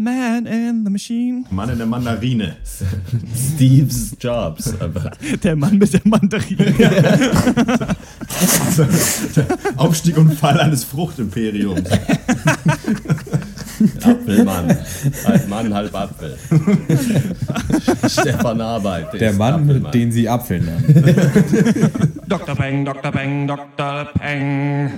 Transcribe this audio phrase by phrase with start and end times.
[0.00, 1.44] Man in the Machine.
[1.50, 2.56] Mann in der Mandarine.
[3.54, 4.72] Steve's Jobs.
[4.80, 5.10] Aber
[5.42, 6.74] Der Mann mit der Mandarine.
[9.76, 11.82] Aufstieg und Fall eines Fruchtimperiums.
[14.02, 14.74] Apfelmann.
[15.26, 16.38] Halb Mann, halb Apfel.
[18.08, 19.12] Stefan Arbeit.
[19.20, 19.92] Der ist Mann, Apfelmann.
[19.92, 22.14] den sie Apfel nennen.
[22.26, 22.54] Dr.
[22.54, 23.12] Peng, Dr.
[23.12, 24.08] Peng, Dr.
[24.18, 24.92] Peng.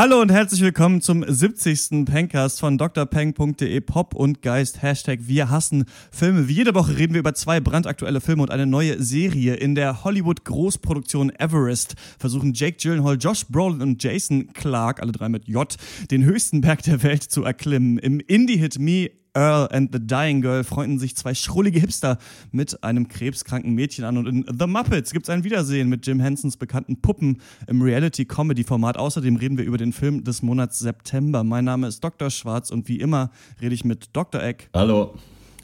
[0.00, 2.06] Hallo und herzlich willkommen zum 70.
[2.06, 4.80] Pencast von drpeng.de Pop und Geist.
[4.80, 6.48] Hashtag Wir hassen Filme.
[6.48, 9.56] Wie jede Woche reden wir über zwei brandaktuelle Filme und eine neue Serie.
[9.56, 15.46] In der Hollywood-Großproduktion Everest versuchen Jake Gyllenhaal, Josh Brolin und Jason Clark, alle drei mit
[15.48, 15.76] J,
[16.10, 17.98] den höchsten Berg der Welt zu erklimmen.
[17.98, 22.18] Im Indie-Hit Me Earl and the Dying Girl freunden sich zwei schrullige Hipster
[22.50, 24.16] mit einem krebskranken Mädchen an.
[24.16, 28.96] Und in The Muppets gibt es ein Wiedersehen mit Jim Hensons bekannten Puppen im Reality-Comedy-Format.
[28.96, 31.44] Außerdem reden wir über den Film des Monats September.
[31.44, 32.30] Mein Name ist Dr.
[32.30, 34.42] Schwarz und wie immer rede ich mit Dr.
[34.42, 35.14] Eck, Hallo.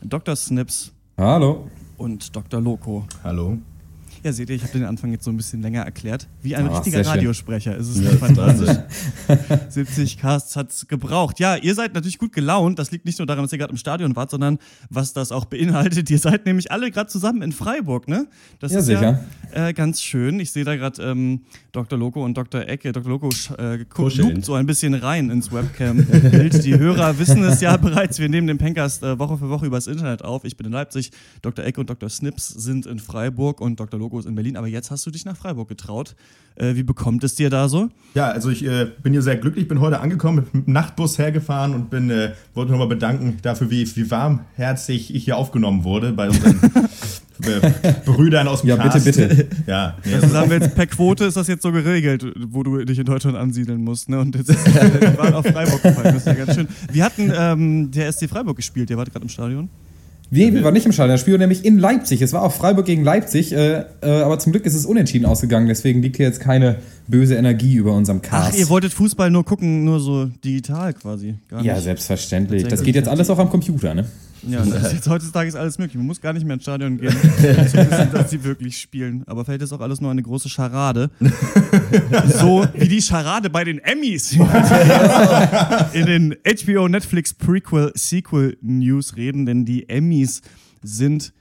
[0.02, 0.36] Dr.
[0.36, 1.68] Snips Hallo.
[1.96, 2.60] und Dr.
[2.60, 3.06] Loco.
[3.24, 3.58] Hallo.
[4.26, 6.26] Ja, seht ihr, ich habe den Anfang jetzt so ein bisschen länger erklärt.
[6.42, 7.06] Wie ein Ah, richtiger.
[7.06, 7.78] Radiosprecher.
[7.78, 8.76] Es ist Ja, fantastisch.
[9.68, 11.38] 70 Casts hat's gebraucht.
[11.38, 12.78] Ja, ihr seid natürlich gut gelaunt.
[12.80, 14.58] Das liegt nicht nur daran, dass ihr gerade im Stadion wart, sondern
[14.90, 16.10] was das auch beinhaltet.
[16.10, 18.26] Ihr seid nämlich alle gerade zusammen in Freiburg, ne?
[18.58, 19.20] Das Ja, ist sicher.
[19.54, 20.40] ja äh, ganz schön.
[20.40, 21.96] Ich sehe da gerade ähm, Dr.
[21.98, 22.62] Loco und Dr.
[22.62, 22.90] Ecke.
[22.90, 23.08] Dr.
[23.10, 26.64] Loco äh, guckt so ein bisschen rein ins Webcam-Bild.
[26.64, 28.18] Die Hörer wissen es ja bereits.
[28.18, 30.44] Wir nehmen den Pencast äh, Woche für Woche übers Internet auf.
[30.44, 31.12] Ich bin in Leipzig.
[31.42, 31.64] Dr.
[31.64, 32.08] Ecke und Dr.
[32.08, 34.00] Snips sind in Freiburg und Dr.
[34.00, 34.56] Loco ist in Berlin.
[34.56, 36.14] Aber jetzt hast du dich nach Freiburg getraut.
[36.56, 37.88] Äh, wie bekommt es dir da so?
[38.14, 41.74] Ja, also ich äh, bin hier sehr glücklich, bin heute angekommen, mit dem Nachtbus hergefahren
[41.74, 46.28] und bin, äh, wollte nochmal bedanken dafür, wie, wie warmherzig ich hier aufgenommen wurde bei
[46.28, 46.58] unseren
[48.06, 49.04] Brüdern aus dem Ja, bitte, Cast.
[49.04, 49.48] bitte.
[49.66, 52.82] Ja, nee, Also sagen wir jetzt, per Quote ist das jetzt so geregelt, wo du
[52.84, 54.08] dich in Deutschland ansiedeln musst.
[54.08, 54.18] Ne?
[54.18, 56.04] Und jetzt ist die Wahl auf Freiburg gefallen.
[56.14, 56.68] Das ist ja ganz schön.
[56.90, 58.88] Wir hatten ähm, der SC Freiburg gespielt.
[58.90, 59.68] Ihr wart gerade im Stadion.
[60.28, 62.20] Wir, wir waren nicht im Stadion, das Spiel war nämlich in Leipzig.
[62.20, 65.68] Es war auch Freiburg gegen Leipzig, äh, äh, aber zum Glück ist es unentschieden ausgegangen,
[65.68, 66.76] deswegen liegt hier jetzt keine
[67.06, 68.58] böse Energie über unserem Ach, Cast.
[68.58, 71.36] ihr wolltet Fußball nur gucken, nur so digital quasi.
[71.48, 71.84] Gar ja, nicht.
[71.84, 72.64] selbstverständlich.
[72.64, 74.06] Das geht jetzt alles auch am Computer, ne?
[74.48, 75.96] Ja, das ist jetzt heutzutage ist alles möglich.
[75.96, 79.24] Man muss gar nicht mehr ins Stadion gehen, um zu wissen, dass sie wirklich spielen.
[79.26, 81.10] Aber vielleicht ist auch alles nur eine große Scharade.
[82.26, 84.32] so wie die Scharade bei den Emmys.
[85.92, 90.42] In den HBO Netflix Prequel Sequel News reden, denn die Emmys
[90.82, 91.32] sind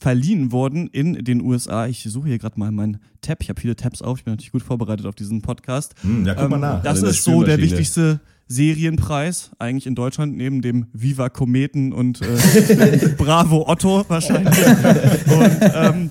[0.00, 1.86] verliehen worden in den USA.
[1.88, 3.38] Ich suche hier gerade mal meinen Tab.
[3.42, 4.18] Ich habe viele Tabs auf.
[4.18, 5.94] Ich bin natürlich gut vorbereitet auf diesen Podcast.
[6.02, 6.82] Hm, ja, guck mal Ähm, nach.
[6.82, 12.20] Das der ist so der wichtigste Serienpreis eigentlich in Deutschland neben dem Viva Kometen und
[12.22, 14.56] äh, Bravo Otto wahrscheinlich.
[14.56, 16.10] und ähm,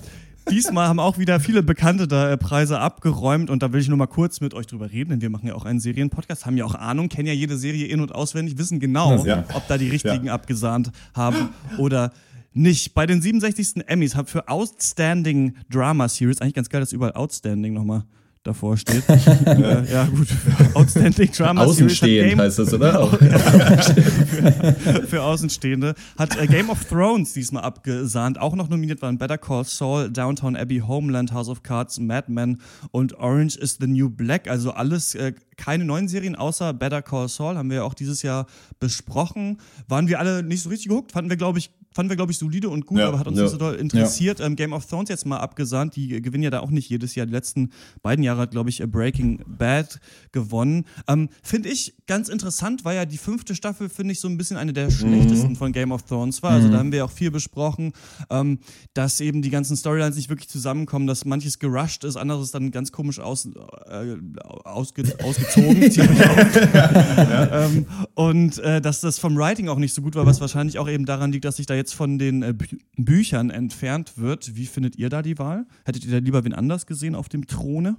[0.50, 3.98] diesmal haben auch wieder viele Bekannte da äh, Preise abgeräumt und da will ich nur
[3.98, 6.64] mal kurz mit euch drüber reden, denn wir machen ja auch einen Serienpodcast, haben ja
[6.64, 9.44] auch Ahnung, kennen ja jede Serie in- und auswendig, wissen genau, Ja.
[9.54, 12.12] ob da die richtigen abgesahnt haben oder
[12.54, 12.94] nicht.
[12.94, 13.84] Bei den 67.
[13.88, 18.04] Emmys hat für Outstanding Drama Series, eigentlich ganz geil, dass überall Outstanding nochmal
[18.42, 19.08] davor steht.
[19.46, 20.28] äh, ja, gut.
[20.28, 23.00] Für Outstanding Drama Außenstehend Game, heißt das, oder?
[23.02, 23.18] Auch.
[25.08, 25.94] für Außenstehende.
[26.16, 28.40] Hat äh, Game of Thrones diesmal abgesahnt.
[28.40, 32.60] Auch noch nominiert waren Better Call Saul, Downtown Abbey, Homeland, House of Cards, Mad Men
[32.90, 34.48] und Orange is the New Black.
[34.48, 37.56] Also alles äh, keine neuen Serien außer Better Call Saul.
[37.56, 38.46] Haben wir ja auch dieses Jahr
[38.80, 39.58] besprochen.
[39.88, 41.12] Waren wir alle nicht so richtig gehuckt.
[41.12, 43.38] Fanden wir, glaube ich, fanden wir, glaube ich, solide und gut, Ja, aber hat uns
[43.38, 43.42] ja.
[43.42, 44.38] nicht so doll interessiert.
[44.38, 45.96] Ähm, Game of Thrones jetzt mal abgesahnt.
[45.96, 47.26] Die gewinnen ja da auch nicht jedes Jahr.
[47.26, 47.70] Die letzten
[48.02, 49.98] beiden Jahre hat, glaube ich, äh, Breaking Bad
[50.30, 50.84] gewonnen.
[51.08, 54.56] Ähm, finde ich ganz interessant, weil ja die fünfte Staffel, finde ich, so ein bisschen
[54.56, 56.52] eine der schlechtesten von Game of Thrones war.
[56.52, 57.92] Also da haben wir auch viel besprochen,
[58.30, 58.60] ähm,
[58.94, 62.92] dass eben die ganzen Storylines nicht wirklich zusammenkommen, dass manches gerusht ist, anderes dann ganz
[62.92, 64.16] komisch aus, äh,
[64.64, 65.82] ausge, ausgezogen.
[66.22, 67.52] auch.
[67.52, 70.88] ähm, und äh, dass das vom Writing auch nicht so gut war, was wahrscheinlich auch
[70.88, 72.66] eben daran liegt, dass sich da jetzt von den äh, Bü
[73.00, 74.56] Büchern entfernt wird.
[74.56, 75.66] Wie findet ihr da die Wahl?
[75.84, 77.94] Hättet ihr da lieber wen anders gesehen auf dem Throne?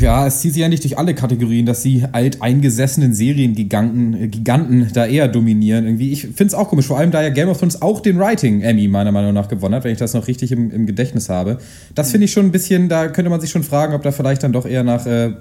[0.00, 4.88] Ja, es zieht sich ja nicht durch alle Kategorien, dass die alteingesessenen Seriengiganten äh, Giganten
[4.92, 5.84] da eher dominieren.
[5.84, 6.10] Irgendwie.
[6.12, 8.60] Ich finde es auch komisch, vor allem da ja Game of Thrones auch den Writing
[8.62, 11.58] Emmy meiner Meinung nach gewonnen hat, wenn ich das noch richtig im, im Gedächtnis habe.
[11.94, 14.42] Das finde ich schon ein bisschen, da könnte man sich schon fragen, ob da vielleicht
[14.42, 15.32] dann doch eher nach äh,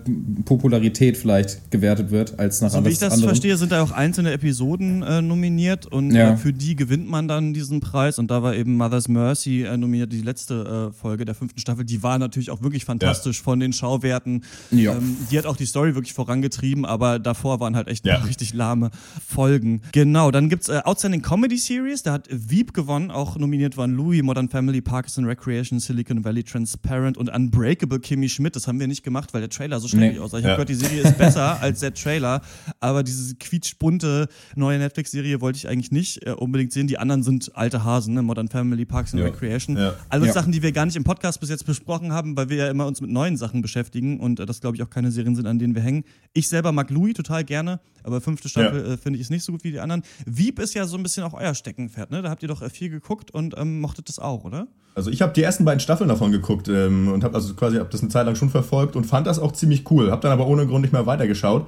[0.46, 3.30] Popularität vielleicht gewertet wird, als nach So wie alles ich das anderem.
[3.30, 6.34] verstehe, sind da auch einzelne Episoden äh, nominiert und Ja.
[6.34, 9.76] äh, für die gewinnt man dann diesen Preis und da war eben Mother's Mercy äh,
[9.78, 11.84] nominiert, die letzte äh, Folge der fünften Staffel.
[11.86, 14.44] Die war natürlich auch wirklich fantastisch von den Schauwerten.
[14.72, 14.96] Ja.
[14.96, 18.18] Ähm, die hat auch die Story wirklich vorangetrieben, aber davor waren halt echt Ja.
[18.18, 18.92] richtig lahme
[19.28, 19.82] Folgen.
[19.92, 24.22] Genau, dann gibt's äh, Outstanding Comedy Series, da hat Veep gewonnen, auch nominiert waren Louis,
[24.24, 28.56] Modern Family, Parkinson Recreation, Silicon Valley, Transparent und Unbreakable Kimmy Schmidt.
[28.56, 30.20] Das haben wir nicht gemacht, weil der Trailer so schrecklich Nee.
[30.20, 30.38] aussah.
[30.40, 30.52] Ich Ja.
[30.52, 32.42] habe gehört, die Serie ist besser als der Trailer,
[32.80, 36.88] aber diese quietschbunte neue Netflix-Serie wollte ich eigentlich nicht äh, unbedingt sehen.
[36.88, 38.22] Die anderen sind alte Hasen, ne?
[38.24, 39.28] Modern Family, Parks and Ja.
[39.28, 39.78] Recreation.
[39.78, 39.94] Ja.
[40.10, 40.34] Alles Ja.
[40.34, 42.88] Sachen, die wir gar nicht im Podcast bis jetzt besprochen haben, weil wir ja immer
[42.88, 45.60] uns mit neuen Sachen beschäftigen und äh, das glaube ich auch keine Serien sind, an
[45.60, 46.04] denen wir hängen.
[46.34, 49.52] Ich selber mag Louis total gerne, aber fünfte Staffel äh, finde ich ist nicht so
[49.52, 50.04] gut wie die anderen.
[50.26, 52.22] Wieb ist ja so ein bisschen auch euer Steckenpferd, ne?
[52.22, 54.68] Da habt ihr doch äh, viel geguckt und ähm, mochtet das auch, oder?
[54.96, 57.92] Also ich habe die ersten beiden Staffeln davon geguckt ähm, und habe also quasi hab
[57.92, 60.12] das eine Zeit lang schon verfolgt und fand das auch ziemlich cool.
[60.12, 61.68] Habe dann aber ohne Grund nicht mehr weitergeschaut.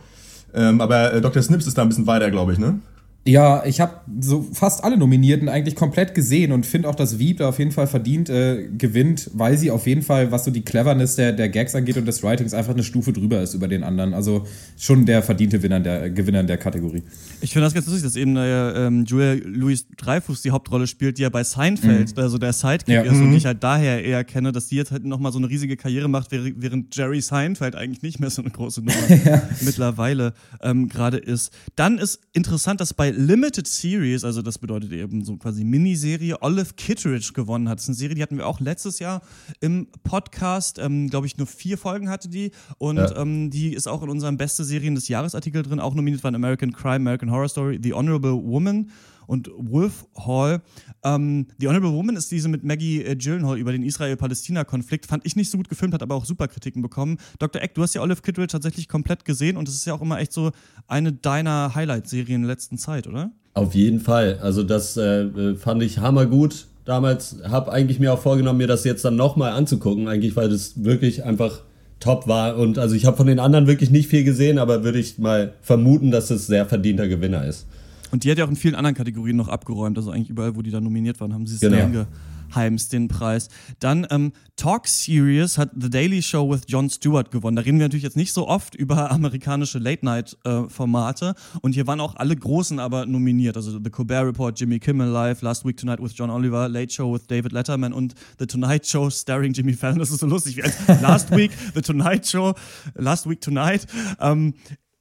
[0.54, 1.42] Ähm, aber äh, Dr.
[1.42, 2.80] Snips ist da ein bisschen weiter, glaube ich, ne?
[3.24, 7.38] Ja, ich habe so fast alle Nominierten eigentlich komplett gesehen und finde auch, dass Wieb
[7.38, 10.64] da auf jeden Fall verdient äh, gewinnt, weil sie auf jeden Fall, was so die
[10.64, 13.84] Cleverness der, der Gags angeht und des Writings, einfach eine Stufe drüber ist über den
[13.84, 14.16] anderen.
[14.16, 17.04] Also schon der verdiente Gewinner der, Gewinner in der Kategorie.
[17.42, 21.24] Ich finde das ganz lustig, dass eben äh, Julia Louis Dreyfus die Hauptrolle spielt, die
[21.24, 23.02] ja bei Seinfeld, also der Sidekick Ja.
[23.04, 25.76] ist und ich halt daher eher kenne, dass die jetzt halt nochmal so eine riesige
[25.78, 28.94] Karriere macht, während, Jerry Seinfeld eigentlich nicht mehr so eine große Nummer
[29.62, 31.52] mittlerweile ähm, gerade ist.
[31.76, 36.74] Dann ist interessant, dass bei Limited Series, also das bedeutet eben so quasi Miniserie, Olive
[36.78, 37.78] Kitteridge gewonnen hat.
[37.80, 39.22] Das ist eine Serie, die hatten wir auch letztes Jahr
[39.60, 43.16] im Podcast, ähm, glaube ich, nur vier Folgen hatte die und Ja.
[43.18, 46.72] ähm, die ist auch in unserem beste Serien des Jahresartikel drin, auch nominiert waren American
[46.72, 48.92] Crime, American Horror Story, The Honorable Woman
[49.28, 50.62] und Wolf Hall.
[51.04, 55.06] Ähm, The Honorable Woman ist diese mit Maggie äh, Gyllenhaal über den Israel-Palästina-Konflikt.
[55.06, 57.18] Fand ich nicht so gut gefilmt, hat aber auch super Kritiken bekommen.
[57.40, 57.62] Dr.
[57.62, 60.20] Eck, du hast ja Olive Kitteridge tatsächlich komplett gesehen und es ist ja auch immer
[60.20, 60.52] echt so
[60.88, 63.32] eine deiner Highlight-Serien in der letzten Zeit, oder?
[63.54, 64.40] Auf jeden Fall.
[64.42, 66.68] Also das äh, fand ich hammergut.
[66.84, 70.84] Damals habe eigentlich mir auch vorgenommen, mir das jetzt dann nochmal anzugucken, eigentlich, weil das
[70.84, 71.62] wirklich einfach
[72.02, 72.58] top war.
[72.58, 75.54] Und also ich habe von den anderen wirklich nicht viel gesehen, aber würde ich mal
[75.62, 77.66] vermuten, dass es sehr verdienter Gewinner ist.
[78.12, 79.98] Und die hat ja auch in vielen anderen Kategorien noch abgeräumt.
[79.98, 82.06] Also eigentlich überall, wo die da nominiert waren, haben sie es Genau.
[82.52, 83.50] Geheimst, den Preis.
[83.80, 87.56] Dann ähm, Talk Series hat The Daily Show with Jon Stewart gewonnen.
[87.56, 91.34] Da reden wir natürlich jetzt nicht so oft über amerikanische Late-Night-Formate.
[91.62, 93.56] Und hier waren auch alle Großen aber nominiert.
[93.56, 97.14] Also The Colbert Report, Jimmy Kimmel Live, Last Week Tonight with John Oliver, Late Show
[97.14, 100.00] with David Letterman und The Tonight Show starring Jimmy Fallon.
[100.00, 100.58] Das ist so lustig
[101.02, 102.54] Last Week, The Tonight Show,
[102.96, 103.88] Last Week Tonight.
[104.20, 104.54] Ähm,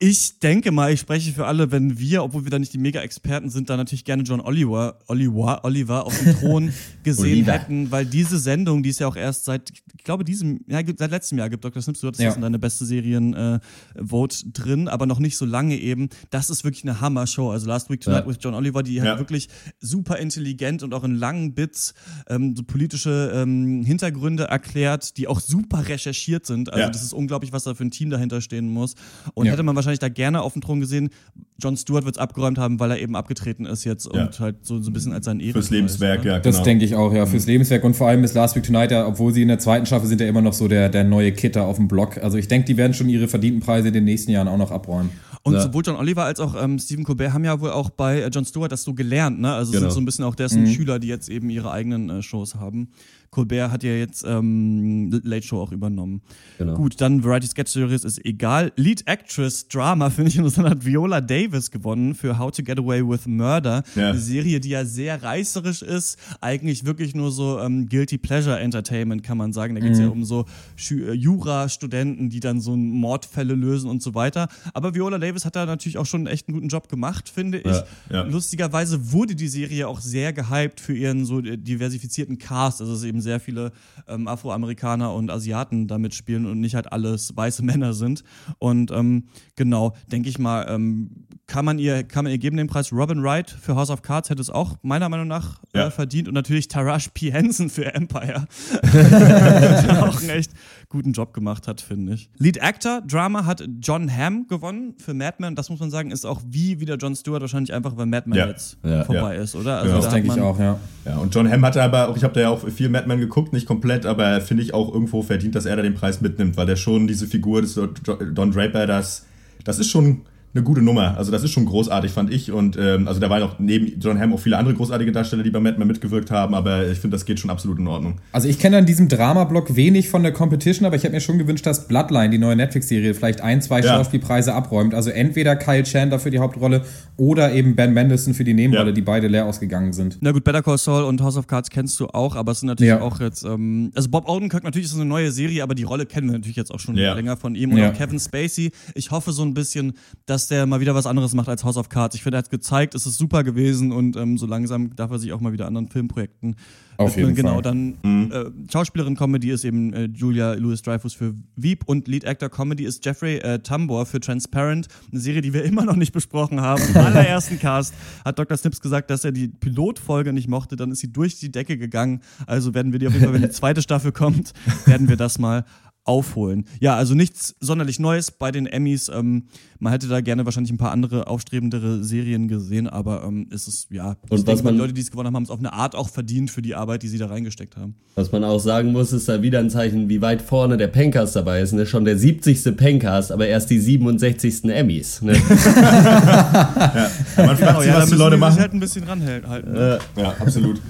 [0.02, 3.50] ich denke mal, ich spreche für alle, wenn wir, obwohl wir da nicht die Mega-Experten
[3.50, 8.38] sind, da natürlich gerne John Oliver, Oliver, Oliver auf dem Thron gesehen hätten, weil diese
[8.38, 11.62] Sendung, die ist ja auch erst seit, ich glaube, diesem, ja, seit letztem Jahr gibt
[11.66, 11.82] Dr.
[11.82, 12.28] Snips, du hattest Ja.
[12.28, 16.08] das in deine beste Serien-Vote drin, aber noch nicht so lange eben.
[16.30, 17.50] Das ist wirklich eine Hammer-Show.
[17.50, 18.30] Also Last Week Tonight Ja.
[18.30, 19.04] with John Oliver, die Ja.
[19.04, 19.48] halt wirklich
[19.80, 21.92] super intelligent und auch in langen Bits
[22.28, 26.70] ähm, so politische ähm, Hintergründe erklärt, die auch super recherchiert sind.
[26.72, 26.88] Also Ja.
[26.90, 28.94] das ist unglaublich, was da für ein Team dahinter stehen muss.
[29.34, 29.52] Und Ja.
[29.52, 31.10] hätte man wahrscheinlich da gerne auf dem Thron gesehen,
[31.58, 34.24] Jon Stewart wird es abgeräumt haben, weil er eben abgetreten ist jetzt Ja.
[34.26, 35.66] und halt so, so ein bisschen als sein Ehrenpreis.
[35.66, 36.30] Fürs Lebenswerk, ne?
[36.30, 36.64] ja, Das genau.
[36.64, 39.32] denke ich auch, ja, fürs Lebenswerk und vor allem ist Last Week Tonight, ja, obwohl
[39.34, 41.76] sie in der zweiten Staffel sind, ja immer noch so der, der neue Kitter auf
[41.76, 42.16] dem Block.
[42.18, 44.70] Also ich denke, die werden schon ihre verdienten Preise in den nächsten Jahren auch noch
[44.70, 45.10] abräumen.
[45.42, 45.62] Und Ja.
[45.62, 48.44] sowohl John Oliver als auch ähm, Stephen Colbert haben ja wohl auch bei äh, Jon
[48.44, 49.52] Stewart das so gelernt, ne?
[49.54, 49.84] Also Genau.
[49.84, 52.88] sind so ein bisschen auch dessen Schüler, die jetzt eben ihre eigenen äh, Shows haben.
[53.30, 56.20] Colbert hat ja jetzt ähm, Late Show auch übernommen.
[56.58, 56.74] Genau.
[56.74, 58.72] Gut, dann Variety Sketch Series ist egal.
[58.76, 63.06] Lead Actress Drama finde ich interessant, hat Viola Davis gewonnen für How to Get Away
[63.08, 63.84] with Murder.
[63.94, 64.10] Ja.
[64.10, 69.22] Eine Serie, die ja sehr reißerisch ist, eigentlich wirklich nur so ähm, Guilty Pleasure Entertainment,
[69.22, 69.76] kann man sagen.
[69.76, 70.46] Da geht es ja um so
[70.90, 74.48] äh, Jura-Studenten, die dann so Mordfälle lösen und so weiter.
[74.74, 77.66] Aber Viola Davis hat da natürlich auch schon echt einen guten Job gemacht, finde ich.
[77.66, 78.22] Ja, ja.
[78.22, 83.04] Lustigerweise wurde die Serie auch sehr gehypt für ihren so äh, diversifizierten Cast, also dass
[83.04, 83.72] eben sehr viele
[84.08, 88.24] ähm, Afroamerikaner und Asiaten da mitspielen und nicht halt alles weiße Männer sind.
[88.58, 89.24] Und ähm,
[89.56, 92.92] genau, denke ich mal, ähm, kann man ihr, kann man ihr geben den Preis.
[92.92, 95.90] Robin Wright für House of Cards hätte es auch meiner Meinung nach äh, Ja.
[95.90, 97.32] verdient und natürlich Tarash P.
[97.32, 98.46] Henson für Empire,
[100.02, 100.52] auch einen echt
[100.90, 102.28] guten Job gemacht hat, finde ich.
[102.36, 105.54] Lead Actor Drama hat John Hamm gewonnen für Mad Men.
[105.54, 108.38] Das muss man sagen, ist auch wie wieder John Stewart wahrscheinlich einfach, weil Mad Men
[108.38, 108.46] Ja.
[108.48, 109.04] jetzt Ja.
[109.04, 109.78] vorbei ist, oder?
[109.78, 109.96] Also Ja.
[109.98, 110.78] da Das denke ich auch, ja.
[111.06, 113.20] Ja, und John Hamm hatte aber auch, ich habe da ja auch viel Mad Men
[113.20, 116.56] geguckt, nicht komplett, aber finde ich auch irgendwo verdient, dass er da den Preis mitnimmt,
[116.56, 119.26] weil der schon diese Figur des Don Draper, das,
[119.64, 121.16] das ist schon eine gute Nummer.
[121.16, 122.50] Also das ist schon großartig, fand ich.
[122.50, 125.50] Und ähm, also da waren auch neben John Hamm auch viele andere großartige Darsteller, die
[125.50, 128.16] bei Mad Men mitgewirkt haben, aber ich finde, das geht schon absolut in Ordnung.
[128.32, 131.38] Also ich kenne an diesem Drama-Block wenig von der Competition, aber ich hätte mir schon
[131.38, 133.94] gewünscht, dass Bloodline, die neue Netflix-Serie, vielleicht ein, zwei Ja.
[133.96, 134.94] Schauspielpreise abräumt.
[134.94, 136.82] Also entweder Kyle Chandler für die Hauptrolle
[137.16, 138.94] oder eben Ben Mendelsohn für die Nebenrolle, Ja.
[138.94, 140.18] die beide leer ausgegangen sind.
[140.20, 142.66] Na gut, Better Call Saul und House of Cards kennst du auch, aber es sind
[142.68, 143.00] natürlich Ja.
[143.02, 146.06] auch jetzt, ähm, also Bob Odenkirk natürlich ist es eine neue Serie, aber die Rolle
[146.06, 147.14] kennen wir natürlich jetzt auch schon Ja.
[147.14, 147.90] länger von ihm und Ja.
[147.90, 148.72] auch Kevin Spacey.
[148.94, 149.92] Ich hoffe so ein bisschen,
[150.26, 152.14] dass der mal wieder was anderes macht als House of Cards.
[152.14, 155.18] Ich finde, er hat gezeigt, es ist super gewesen und ähm, so langsam darf er
[155.18, 156.56] sich auch mal wieder anderen Filmprojekten
[156.96, 157.62] Auf jeden Genau, Fall.
[157.62, 162.84] dann äh, Schauspielerin Comedy ist eben äh, Julia Louis-Dreyfus für Veep und Lead Actor Comedy
[162.84, 166.82] ist Jeffrey äh, Tambor für Transparent, eine Serie, die wir immer noch nicht besprochen haben.
[166.94, 167.94] Im allerersten Cast
[168.24, 168.56] hat Dr.
[168.56, 172.20] Snips gesagt, dass er die Pilotfolge nicht mochte, dann ist sie durch die Decke gegangen.
[172.46, 174.52] Also werden wir die auf jeden Fall, wenn die zweite Staffel kommt,
[174.86, 175.64] werden wir das mal
[176.04, 176.64] aufholen.
[176.80, 179.08] Ja, also nichts sonderlich Neues bei den Emmys.
[179.14, 179.44] Ähm,
[179.78, 183.90] man hätte da gerne wahrscheinlich ein paar andere aufstrebendere Serien gesehen, aber ähm, es ist,
[183.90, 185.50] ja, ich Und denke was mal, die man- Leute, die es gewonnen haben, haben es
[185.50, 187.94] auf eine Art auch verdient für die Arbeit, die sie da reingesteckt haben.
[188.16, 191.36] Was man auch sagen muss, ist da wieder ein Zeichen, wie weit vorne der Pencast
[191.36, 191.72] dabei ist.
[191.72, 191.86] Ne?
[191.86, 192.76] Schon der 70.
[192.76, 194.64] Pencast, aber erst die 67.
[194.64, 195.22] Emmys.
[195.22, 195.34] Ne?
[195.40, 197.10] Ja,
[197.46, 198.58] man fragt sich, was die Leute sich machen.
[198.60, 199.72] halt ein bisschen ranhalten.
[199.72, 199.98] ne?
[200.16, 200.80] Ja, absolut.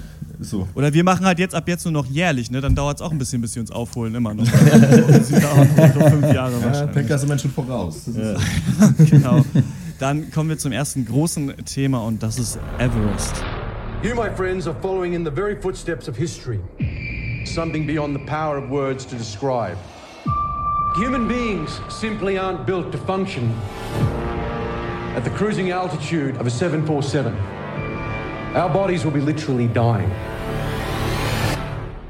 [0.41, 0.67] Ist so.
[0.73, 2.61] Oder wir machen halt jetzt ab jetzt nur noch jährlich, ne?
[2.61, 4.43] Dann dauert es auch ein bisschen, bis sie uns aufholen, immer noch.
[5.21, 6.95] sie dauern so fünf Jahre Ja, wahrscheinlich.
[6.95, 8.05] Penker sind Menschen voraus.
[8.05, 9.45] Das ist Genau.
[9.99, 13.35] Dann kommen wir zum ersten großen Thema und das ist Everest.
[14.01, 16.59] You, my friends, are following in the very footsteps of history.
[17.45, 19.77] Something beyond the power of words to describe.
[20.95, 23.53] Human beings simply aren't built to function
[25.15, 27.31] at the cruising altitude of a 747.
[28.55, 30.09] Our bodies will be literally dying.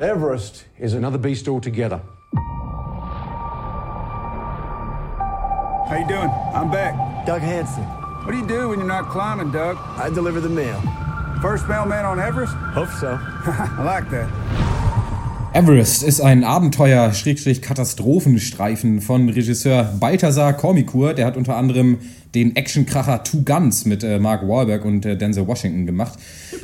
[0.01, 2.01] Everest is another beast altogether.
[5.87, 6.31] How you doing?
[6.55, 6.95] I'm back.
[7.27, 7.83] Doug Hanson.
[7.83, 9.77] What do you do when you're not climbing, Doug?
[9.77, 10.81] I deliver the mail.
[11.39, 12.55] First mailman on Everest?
[12.73, 13.11] Hope so.
[13.45, 14.27] I like that.
[15.53, 21.13] Everest ist ein Abenteuer-Katastrophenstreifen von Regisseur Balthasar Kormikur.
[21.13, 21.99] Der hat unter anderem
[22.35, 26.17] den Actionkracher Two Guns mit äh, Mark Wahlberg und äh, Denzel Washington gemacht.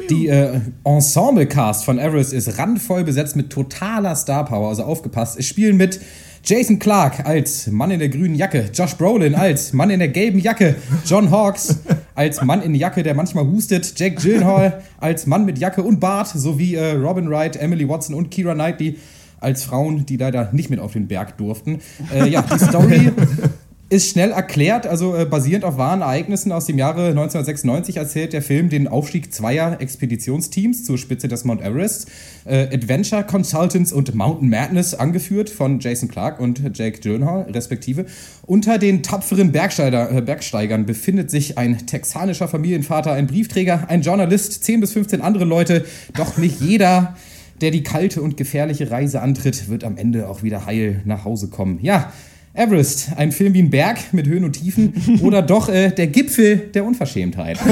[0.10, 5.38] Die äh, Ensemble-Cast von Everest ist randvoll besetzt mit totaler Star-Power, also aufgepasst.
[5.38, 6.00] Es spielen mit
[6.44, 10.40] Jason Clark als Mann in der grünen Jacke, Josh Brolin als Mann in der gelben
[10.40, 11.80] Jacke, John Hawkes
[12.16, 16.30] als Mann in Jacke, der manchmal hustet, Jack Gyllenhaal als Mann mit Jacke und Bart,
[16.30, 18.98] sowie äh, Robin Wright, Emily Watson und Kira Knightley
[19.40, 21.80] als Frauen, die leider nicht mit auf den Berg durften.
[22.14, 23.12] Äh, ja, die Story
[23.90, 28.42] ist schnell erklärt, also äh, basierend auf wahren Ereignissen aus dem Jahre 1996 erzählt der
[28.42, 32.10] Film den Aufstieg zweier Expeditionsteams zur Spitze des Mount Everest.
[32.44, 38.06] Äh, Adventure Consultants und Mountain Madness, angeführt von Jason Clark und Jake Gyllenhaal, respektive.
[38.46, 44.66] Unter den tapferen Bergsteiger, äh, Bergsteigern befindet sich ein texanischer Familienvater, ein Briefträger, ein Journalist,
[44.66, 47.16] 10 bis 15 andere Leute, doch nicht jeder
[47.62, 51.48] der die kalte und gefährliche Reise antritt, wird am Ende auch wieder heil nach Hause
[51.48, 51.80] kommen.
[51.82, 52.14] Ja,
[52.58, 56.58] Everest, ein Film wie ein Berg mit Höhen und Tiefen oder doch äh, der Gipfel
[56.74, 57.60] der Unverschämtheit.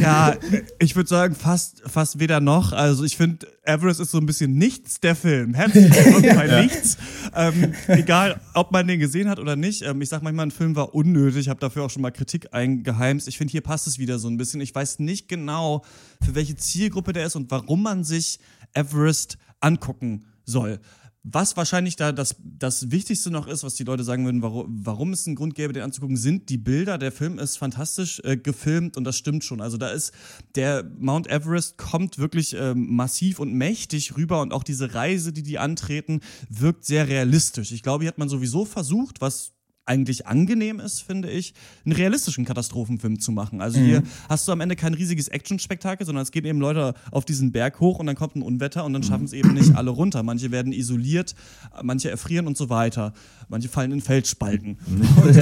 [0.00, 0.34] Ja,
[0.80, 2.72] ich würde sagen, fast, fast weder noch.
[2.72, 5.54] Also ich finde, Everest ist so ein bisschen nichts der Film.
[5.54, 6.98] Herzlich willkommen bei nichts.
[7.36, 9.82] Ähm, egal, ob man den gesehen hat oder nicht.
[9.82, 11.42] Ähm, ich sag manchmal, ein Film war unnötig.
[11.42, 13.28] Ich habe dafür auch schon mal Kritik eingeheimst.
[13.28, 14.60] Ich finde, hier passt es wieder so ein bisschen.
[14.60, 15.84] Ich weiß nicht genau,
[16.20, 18.40] für welche Zielgruppe der ist und warum man sich
[18.74, 20.80] Everest angucken soll.
[21.28, 25.12] Was wahrscheinlich da das, das Wichtigste noch ist, was die Leute sagen würden, warum, warum
[25.12, 26.98] es einen Grund gäbe, den anzugucken, sind die Bilder.
[26.98, 29.60] Der Film ist fantastisch äh, gefilmt und das stimmt schon.
[29.60, 30.12] Also da ist
[30.54, 35.42] der Mount Everest kommt wirklich ähm, massiv und mächtig rüber und auch diese Reise, die
[35.42, 37.72] die antreten, wirkt sehr realistisch.
[37.72, 39.55] Ich glaube, hier hat man sowieso versucht, was
[39.86, 43.60] eigentlich angenehm ist, finde ich, einen realistischen Katastrophenfilm zu machen.
[43.60, 47.24] Also hier hast du am Ende kein riesiges Actionspektakel, sondern es gehen eben Leute auf
[47.24, 49.90] diesen Berg hoch und dann kommt ein Unwetter und dann schaffen es eben nicht alle
[49.90, 50.22] runter.
[50.22, 51.34] Manche werden isoliert,
[51.82, 53.14] manche erfrieren und so weiter.
[53.48, 54.78] Manche fallen in Felsspalten.
[55.24, 55.36] Und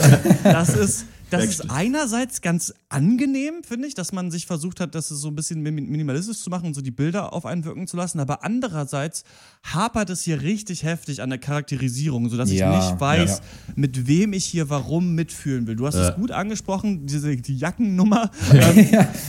[0.45, 5.09] das ist, das ist einerseits ganz angenehm, finde ich, dass man sich versucht hat, das
[5.09, 7.97] so ein bisschen min- minimalistisch zu machen und so die Bilder auf einen wirken zu
[7.97, 8.21] lassen.
[8.21, 9.25] Aber andererseits
[9.63, 13.73] hapert es hier richtig heftig an der Charakterisierung, sodass Ja, ich nicht weiß, ja.
[13.77, 15.77] mit wem ich hier warum mitfühlen will.
[15.77, 18.31] Du hast es gut angesprochen, diese die Jackennummer.
[18.53, 18.89] ähm,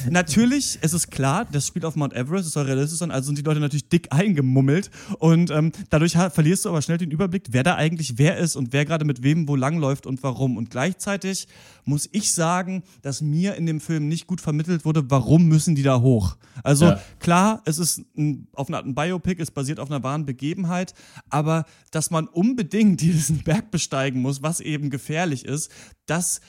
[0.10, 3.38] Natürlich, es ist klar, das spielt auf Mount Everest, es soll realistisch sein, also sind
[3.38, 7.64] die Leute natürlich dick eingemummelt und ähm, dadurch verlierst du aber schnell den Überblick, wer
[7.64, 10.58] da eigentlich wer ist und wer gerade mit wem wo langläuft und warum.
[10.58, 11.48] Und gleichzeitig
[11.86, 15.75] muss muss ich sagen, dass mir in dem Film nicht gut vermittelt wurde, warum müssen
[15.75, 16.36] die da hoch.
[16.62, 17.00] Also Ja.
[17.20, 20.94] klar, es ist ein, auf eine Art ein Biopic, es basiert auf einer wahren Begebenheit,
[21.30, 25.72] aber dass man unbedingt diesen Berg besteigen muss, was eben gefährlich ist,
[26.06, 26.40] das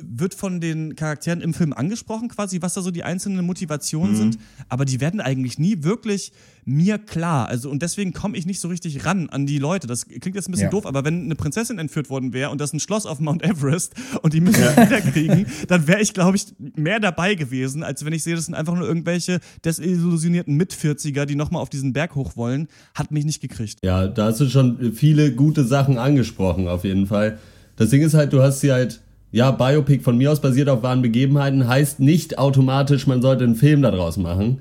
[0.00, 4.38] wird von den Charakteren im Film angesprochen, quasi, was da so die einzelnen Motivationen sind,
[4.68, 6.32] aber die werden eigentlich nie wirklich
[6.64, 7.48] mir klar.
[7.48, 9.86] Also, und deswegen komme ich nicht so richtig ran an die Leute.
[9.86, 10.70] Das klingt jetzt ein bisschen Ja.
[10.70, 13.94] doof, aber wenn eine Prinzessin entführt worden wäre und das ein Schloss auf Mount Everest
[14.20, 14.76] und die müssen ja.
[14.86, 16.44] wiederkriegen, dann wäre ich, glaube ich,
[16.76, 21.36] mehr dabei gewesen, als wenn ich sehe, das sind einfach nur irgendwelche desillusionierten Mit-40er, die
[21.36, 22.68] nochmal auf diesen Berg hoch wollen.
[22.94, 23.78] Hat mich nicht gekriegt.
[23.82, 27.38] Ja, da hast du schon viele gute Sachen angesprochen, auf jeden Fall.
[27.78, 30.82] Das Ding ist halt, du hast sie halt, ja, Biopic von mir aus basiert auf
[30.82, 34.58] wahren Begebenheiten, heißt nicht automatisch, man sollte einen Film daraus machen.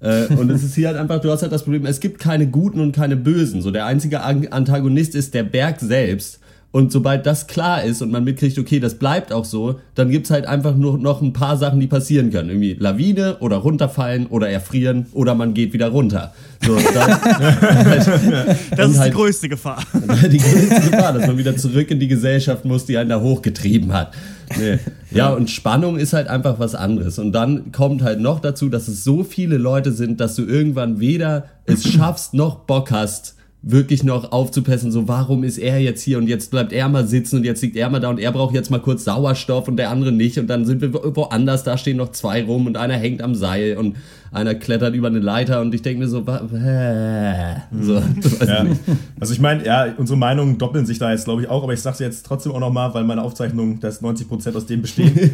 [0.00, 2.48] Äh, und es ist hier halt einfach, du hast halt das Problem, es gibt keine
[2.48, 3.62] Guten und keine Bösen.
[3.62, 6.40] So, der einzige An Antagonist ist der Berg selbst.
[6.72, 10.30] Und sobald das klar ist und man mitkriegt, okay, das bleibt auch so, dann gibt's
[10.30, 12.50] halt einfach nur noch ein paar Sachen, die passieren können.
[12.50, 16.34] Irgendwie Lawine oder runterfallen oder erfrieren oder man geht wieder runter.
[16.66, 17.18] So, dann,
[18.76, 19.82] Das Und ist halt- die größte Gefahr.
[20.30, 23.94] die größte Gefahr, dass man wieder zurück in die Gesellschaft muss, die einen da hochgetrieben
[23.94, 24.12] hat.
[24.58, 24.78] Nee.
[25.10, 27.18] Ja, und Spannung ist halt einfach was anderes.
[27.18, 31.00] Und dann kommt halt noch dazu, dass es so viele Leute sind, dass du irgendwann
[31.00, 33.34] weder es schaffst noch Bock hast,
[33.68, 37.38] wirklich noch aufzupassen, so warum ist er jetzt hier und jetzt bleibt er mal sitzen
[37.38, 39.90] und jetzt liegt er mal da und er braucht jetzt mal kurz Sauerstoff und der
[39.90, 42.94] andere nicht und dann sind wir wo- woanders, da stehen noch zwei rum und einer
[42.94, 43.96] hängt am Seil und
[44.32, 47.62] einer klettert über eine Leiter und ich denke mir so, hä?
[47.80, 47.94] so,
[48.40, 48.64] weiß Ja.
[49.18, 51.80] Also ich meine, ja, unsere Meinungen doppeln sich da jetzt, glaube ich, auch, aber ich
[51.80, 55.12] sage jetzt trotzdem auch nochmal, weil meine Aufzeichnung, dass 90% aus dem bestehen.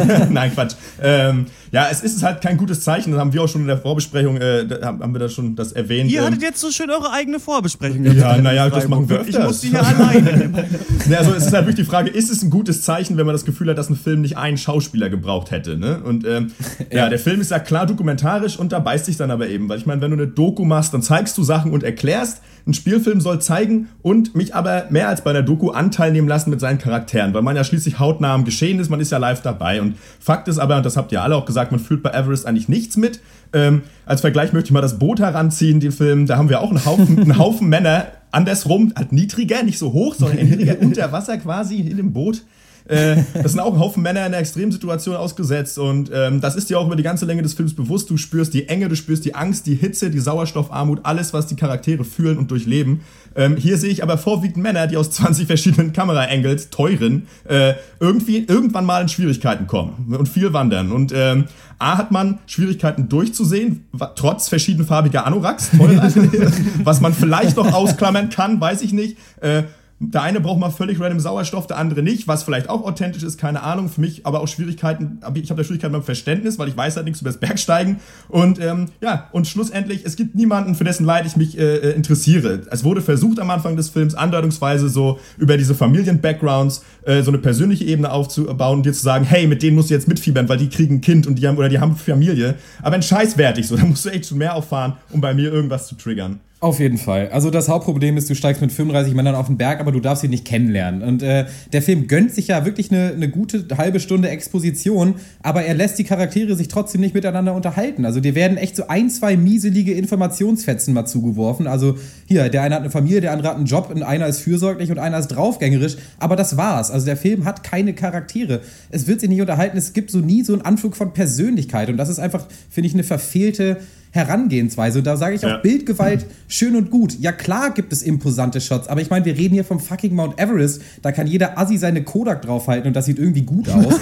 [0.30, 0.74] Nein, Quatsch.
[1.02, 3.78] Ähm, ja, es ist halt kein gutes Zeichen, das haben wir auch schon in der
[3.78, 6.10] Vorbesprechung, äh, da haben wir das schon das erwähnt.
[6.10, 8.04] Ihr ähm, hattet jetzt so schön eure eigene Vorbesprechung.
[8.04, 9.46] Ja, naja, das machen wir Ich öfters.
[9.46, 10.66] musste hier alleine.
[11.08, 13.34] Ne, also es ist halt wirklich die Frage, ist es ein gutes Zeichen, wenn man
[13.34, 16.00] das Gefühl hat, dass ein Film nicht einen Schauspieler gebraucht hätte, ne?
[16.02, 16.52] Und ähm,
[16.92, 19.78] ja, der Film ist ja klar dokumentarisch und da beißt sich dann aber eben, weil
[19.78, 22.42] ich meine, wenn du eine Doku machst, dann zeigst du Sachen und erklärst.
[22.66, 26.50] Ein Spielfilm soll zeigen und mich aber mehr als bei einer Doku Anteil nehmen lassen
[26.50, 29.42] mit seinen Charakteren, weil man ja schließlich hautnah am Geschehen ist, man ist ja live
[29.42, 29.80] dabei.
[29.80, 32.46] Und Fakt ist aber, und das habt ihr alle auch gesagt, man fühlt bei Everest
[32.46, 33.20] eigentlich nichts mit.
[33.52, 36.26] Ähm, als Vergleich möchte ich mal das Boot heranziehen, den Film.
[36.26, 40.14] Da haben wir auch einen Haufen, einen Haufen Männer, andersrum, halt niedriger, nicht so hoch,
[40.14, 42.42] sondern niedriger unter Wasser quasi in dem Boot.
[42.86, 46.70] Äh, das sind auch ein Haufen Männer in einer Extremsituation ausgesetzt und ähm, das ist
[46.70, 48.10] dir auch über die ganze Länge des Films bewusst.
[48.10, 51.56] Du spürst die Enge, du spürst die Angst, die Hitze, die Sauerstoffarmut, alles, was die
[51.56, 53.02] Charaktere fühlen und durchleben.
[53.34, 58.44] Ähm, hier sehe ich aber vorwiegend Männer, die aus 20 verschiedenen Kameraangles, teuren, äh, irgendwie
[58.44, 60.92] irgendwann mal in Schwierigkeiten kommen und viel wandern.
[60.92, 61.46] Und ähm,
[61.78, 65.70] A hat man Schwierigkeiten durchzusehen, trotz verschiedenfarbiger Anoraks,
[66.84, 69.16] was man vielleicht noch ausklammern kann, weiß ich nicht.
[69.40, 69.64] Äh,
[70.10, 73.38] der eine braucht mal völlig random Sauerstoff, der andere nicht, was vielleicht auch authentisch ist,
[73.38, 73.88] keine Ahnung.
[73.88, 77.06] Für mich aber auch Schwierigkeiten, ich habe da Schwierigkeiten beim Verständnis, weil ich weiß halt
[77.06, 78.00] nichts über das Bergsteigen.
[78.28, 81.90] Und ähm, ja, und schlussendlich, es gibt niemanden, für dessen Leid ich mich äh, äh,
[81.92, 82.62] interessiere.
[82.70, 87.38] Es wurde versucht am Anfang des Films andeutungsweise so über diese Familien-Backgrounds äh, so eine
[87.38, 90.58] persönliche Ebene aufzubauen und dir zu sagen, hey, mit denen musst du jetzt mitfiebern, weil
[90.58, 92.56] die kriegen ein Kind und die haben oder die haben Familie.
[92.82, 95.86] Aber ein Scheißwertig so, da musst du echt schon mehr auffahren, um bei mir irgendwas
[95.86, 96.40] zu triggern.
[96.62, 97.28] Auf jeden Fall.
[97.32, 100.22] Also das Hauptproblem ist, du steigst mit 35 Männern auf den Berg, aber du darfst
[100.22, 101.02] sie nicht kennenlernen.
[101.02, 105.64] Und äh, der Film gönnt sich ja wirklich eine, eine gute halbe Stunde Exposition, aber
[105.64, 108.04] er lässt die Charaktere sich trotzdem nicht miteinander unterhalten.
[108.04, 111.66] Also dir werden echt so ein, zwei mieselige Informationsfetzen mal zugeworfen.
[111.66, 111.96] Also
[112.26, 114.92] hier, der eine hat eine Familie, der andere hat einen Job und einer ist fürsorglich
[114.92, 115.96] und einer ist draufgängerisch.
[116.20, 116.92] Aber das war's.
[116.92, 118.60] Also der Film hat keine Charaktere.
[118.92, 119.76] Es wird sich nicht unterhalten.
[119.76, 121.88] Es gibt so nie so einen Anflug von Persönlichkeit.
[121.88, 123.78] Und das ist einfach, finde ich, eine verfehlte
[124.12, 124.98] Herangehensweise.
[124.98, 125.56] Und da sage ich auch Ja.
[125.56, 127.18] Bildgewalt schön und gut.
[127.18, 130.38] Ja, klar gibt es imposante Shots, aber ich meine, wir reden hier vom fucking Mount
[130.38, 130.80] Everest.
[131.02, 133.94] Da kann jeder Assi seine Kodak draufhalten und das sieht irgendwie gut aus.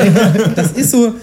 [0.56, 1.14] das ist so.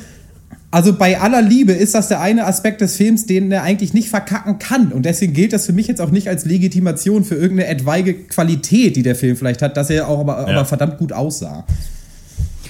[0.72, 4.10] Also bei aller Liebe ist das der eine Aspekt des Films, den er eigentlich nicht
[4.10, 4.92] verkacken kann.
[4.92, 8.98] Und deswegen gilt das für mich jetzt auch nicht als Legitimation für irgendeine etwaige Qualität,
[8.98, 10.48] die der Film vielleicht hat, dass er auch aber, Ja.
[10.58, 11.66] aber verdammt gut aussah.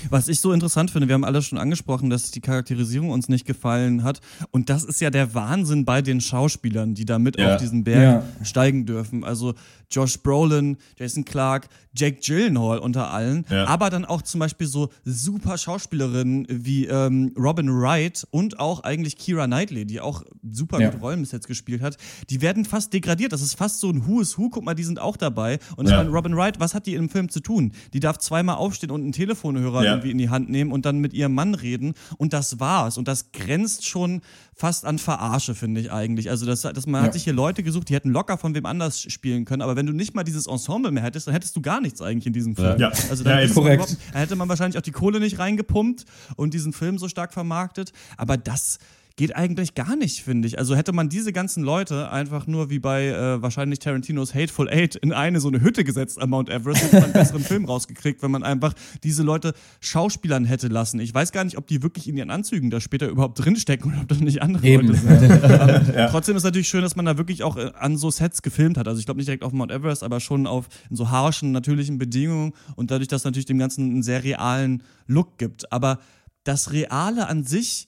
[0.10, 3.46] Was ich so interessant finde, wir haben alle schon angesprochen, dass die Charakterisierung uns nicht
[3.46, 4.22] gefallen hat.
[4.52, 7.56] Und das ist ja der Wahnsinn bei den Schauspielern, die da mit Ja.
[7.56, 8.46] auf diesen Berg Ja.
[8.46, 9.24] steigen dürfen.
[9.24, 9.54] Also
[9.92, 13.46] Josh Brolin, Jason Clark, Jake Gyllenhaal unter allen.
[13.50, 13.68] Ja.
[13.68, 19.18] Aber dann auch zum Beispiel so super Schauspielerinnen wie ähm, Robin Wright und auch eigentlich
[19.18, 20.90] Kira Knightley, die auch super Ja.
[20.90, 21.98] gute Rollen bis jetzt gespielt hat.
[22.30, 23.32] Die werden fast degradiert.
[23.32, 24.50] Das ist fast so ein Who is Who.
[24.50, 25.60] Guck mal, die sind auch dabei.
[25.78, 27.72] Und ich meine, Robin Wright, was hat die im Film zu tun?
[27.94, 29.95] Die darf zweimal aufstehen und einen Telefonhörer Ja.
[29.96, 32.98] Irgendwie in die Hand nehmen und dann mit ihrem Mann reden und das war's.
[32.98, 34.22] Und das grenzt schon
[34.54, 36.30] fast an Verarsche, finde ich eigentlich.
[36.30, 37.08] Also das, das man Ja.
[37.08, 39.86] hat sich hier Leute gesucht, die hätten locker von wem anders spielen können, aber wenn
[39.86, 42.56] du nicht mal dieses Ensemble mehr hättest, dann hättest du gar nichts eigentlich in diesem
[42.56, 42.80] Film.
[42.80, 42.90] Ja.
[43.10, 43.98] Also Ja, dann, du Korrekt.
[44.14, 46.06] hätte man wahrscheinlich auch die Kohle nicht reingepumpt
[46.36, 48.80] und diesen Film so stark vermarktet, aber das
[49.18, 50.60] geht eigentlich gar nicht, finde ich.
[50.60, 54.96] Also hätte man diese ganzen Leute einfach nur wie bei äh, wahrscheinlich Tarantinos Hateful Eight
[54.96, 58.22] in eine so eine Hütte gesetzt am Mount Everest, hätte man einen besseren Film rausgekriegt,
[58.22, 58.74] wenn man einfach
[59.04, 61.00] diese Leute Schauspielern hätte lassen.
[61.00, 64.02] Ich weiß gar nicht, ob die wirklich in ihren Anzügen da später überhaupt drinstecken oder
[64.02, 64.88] ob das nicht andere Eben.
[64.88, 65.44] Leute sind.
[65.44, 68.78] Aber Trotzdem ist natürlich schön, dass man da wirklich auch äh, an so Sets gefilmt
[68.78, 68.90] hat.
[68.90, 71.98] Also ich glaube nicht direkt auf Mount Everest, aber schon auf in so harschen, natürlichen
[71.98, 75.72] Bedingungen und dadurch, dass natürlich dem Ganzen einen sehr realen Look gibt.
[75.72, 76.00] Aber
[76.44, 77.88] das Reale an sich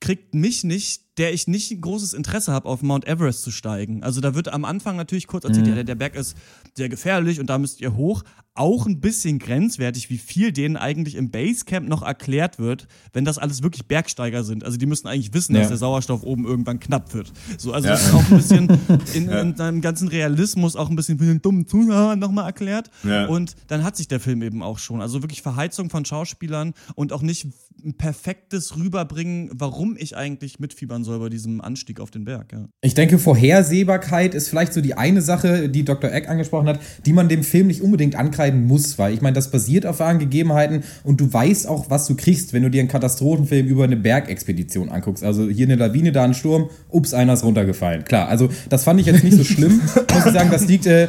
[0.00, 4.02] kriegt mich nicht, der ich nicht ein großes Interesse habe, auf Mount Everest zu steigen.
[4.02, 6.36] Also da wird am Anfang natürlich kurz erzählt, ja, der, der Berg ist
[6.76, 8.22] sehr gefährlich und da müsst ihr hoch.
[8.58, 13.38] Auch ein bisschen grenzwertig, wie viel denen eigentlich im Basecamp noch erklärt wird, wenn das
[13.38, 14.64] alles wirklich Bergsteiger sind.
[14.64, 15.60] Also die müssen eigentlich wissen, Ja.
[15.60, 17.32] dass der Sauerstoff oben irgendwann knapp wird.
[17.56, 17.94] So, also Ja.
[17.94, 18.68] das ist auch ein bisschen
[19.14, 22.90] in, in seinem ganzen Realismus auch ein bisschen für den dummen Zuhörer nochmal erklärt.
[23.04, 23.26] Ja.
[23.26, 25.00] Und dann hat sich der Film eben auch schon.
[25.00, 27.46] Also wirklich Verheizung von Schauspielern und auch nicht
[27.84, 32.52] ein perfektes Rüberbringen, warum ich eigentlich mitfiebern soll bei diesem Anstieg auf den Berg.
[32.52, 32.68] Ja.
[32.80, 36.10] Ich denke, Vorhersehbarkeit ist vielleicht so die eine Sache, die Dr.
[36.10, 38.16] Eck angesprochen hat, die man dem Film nicht unbedingt
[38.48, 42.06] ankreiden muss, weil ich meine, das basiert auf wahren Gegebenheiten und du weißt auch, was
[42.06, 45.24] du kriegst, wenn du dir einen Katastrophenfilm über eine Bergexpedition anguckst.
[45.24, 48.04] Also hier eine Lawine, da ein Sturm, ups, einer ist runtergefallen.
[48.04, 49.80] Klar, also das fand ich jetzt nicht so schlimm,
[50.14, 51.08] muss ich sagen, das liegt äh,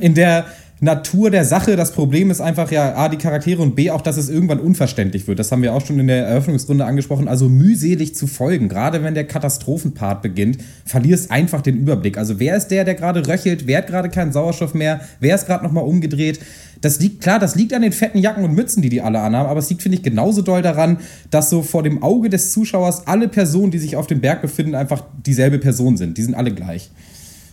[0.00, 0.46] in der
[0.80, 1.74] Natur der Sache.
[1.74, 5.26] Das Problem ist einfach ja A, die Charaktere und B, auch, dass es irgendwann unverständlich
[5.26, 5.38] wird.
[5.38, 7.28] Das haben wir auch schon in der Eröffnungsrunde angesprochen.
[7.28, 8.68] Also mühselig zu folgen.
[8.68, 12.18] Gerade wenn der Katastrophenpart beginnt, verlierst einfach den Überblick.
[12.18, 13.66] Also wer ist der, der gerade röchelt?
[13.66, 15.00] Wer hat gerade keinen Sauerstoff mehr?
[15.18, 16.40] Wer ist gerade nochmal umgedreht?
[16.82, 19.48] Das liegt, klar, das liegt an den fetten Jacken und Mützen, die die alle anhaben,
[19.48, 20.98] aber es liegt, finde ich, genauso doll daran,
[21.30, 24.74] dass so vor dem Auge des Zuschauers alle Personen, die sich auf dem Berg befinden,
[24.74, 26.18] einfach dieselbe Person sind.
[26.18, 26.90] Die sind alle gleich.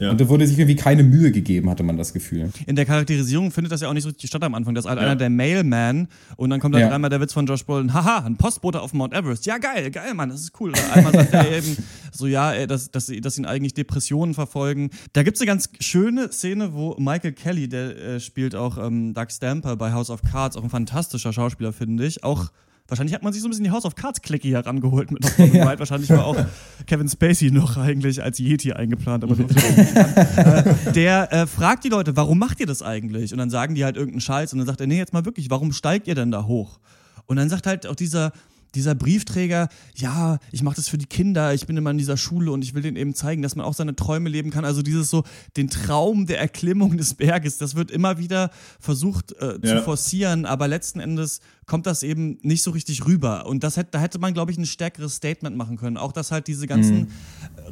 [0.03, 0.11] Ja.
[0.11, 2.49] Und da wurde sich irgendwie keine Mühe gegeben, hatte man das Gefühl.
[2.67, 4.75] In der Charakterisierung findet das ja auch nicht so richtig statt am Anfang.
[4.75, 5.05] Das ist halt Ja.
[5.05, 6.89] einer der Mailman und dann kommt dann Ja.
[6.89, 9.45] dreimal der Witz von Josh Brolin, haha, ein Postbote auf Mount Everest.
[9.45, 10.71] Ja, geil, geil, Mann, das ist cool.
[10.71, 11.77] Oder einmal sagt er eben
[12.11, 14.89] so, ja, ey, dass, dass, dass ihn eigentlich Depressionen verfolgen.
[15.13, 19.27] Da gibt's eine ganz schöne Szene, wo Michael Kelly, der äh, spielt auch ähm, Doug
[19.31, 22.23] Stamper bei House of Cards, auch ein fantastischer Schauspieler, finde ich.
[22.23, 22.51] Auch
[22.87, 25.39] Wahrscheinlich hat man sich so ein bisschen die House of Cards-Clique hier rangeholt mit noch
[25.39, 25.79] Robin Wright.
[25.79, 26.35] Wahrscheinlich war auch
[26.85, 32.17] Kevin Spacey noch eigentlich als Yeti eingeplant, aber er äh, der äh, fragt die Leute,
[32.17, 33.31] warum macht ihr das eigentlich?
[33.31, 35.49] Und dann sagen die halt irgendeinen Scheiß und dann sagt er, nee, jetzt mal wirklich,
[35.49, 36.79] warum steigt ihr denn da hoch?
[37.25, 38.33] Und dann sagt halt auch dieser,
[38.75, 42.51] dieser Briefträger, ja, ich mache das für die Kinder, ich bin immer in dieser Schule
[42.51, 44.65] und ich will denen eben zeigen, dass man auch seine Träume leben kann.
[44.65, 45.23] Also dieses so,
[45.57, 49.81] den Traum der Erklimmung des Berges, das wird immer wieder versucht äh, zu Ja.
[49.81, 53.45] forcieren, aber letzten Endes kommt das eben nicht so richtig rüber.
[53.45, 55.97] Und das hätte, da hätte man, glaube ich, ein stärkeres Statement machen können.
[55.97, 57.07] Auch, dass halt diese ganzen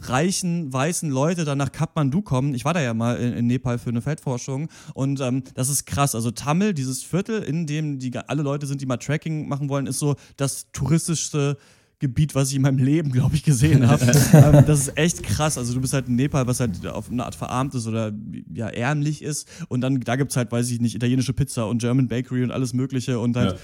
[0.01, 2.53] reichen, weißen Leute dann nach Kathmandu kommen.
[2.53, 5.85] Ich war da ja mal in, in Nepal für eine Feldforschung und ähm, das ist
[5.85, 6.15] krass.
[6.15, 9.87] Also Tamil, dieses Viertel, in dem die alle Leute sind, die mal Tracking machen wollen,
[9.87, 11.57] ist so das touristischste
[12.01, 14.03] Gebiet, was ich in meinem Leben, glaube ich, gesehen habe.
[14.05, 15.57] ähm, das ist echt krass.
[15.57, 18.11] Also du bist halt in Nepal, was halt auf eine Art verarmt ist oder
[18.53, 19.47] ja ärmlich ist.
[19.69, 22.73] Und dann da gibt's halt, weiß ich nicht, italienische Pizza und German Bakery und alles
[22.73, 23.57] Mögliche und halt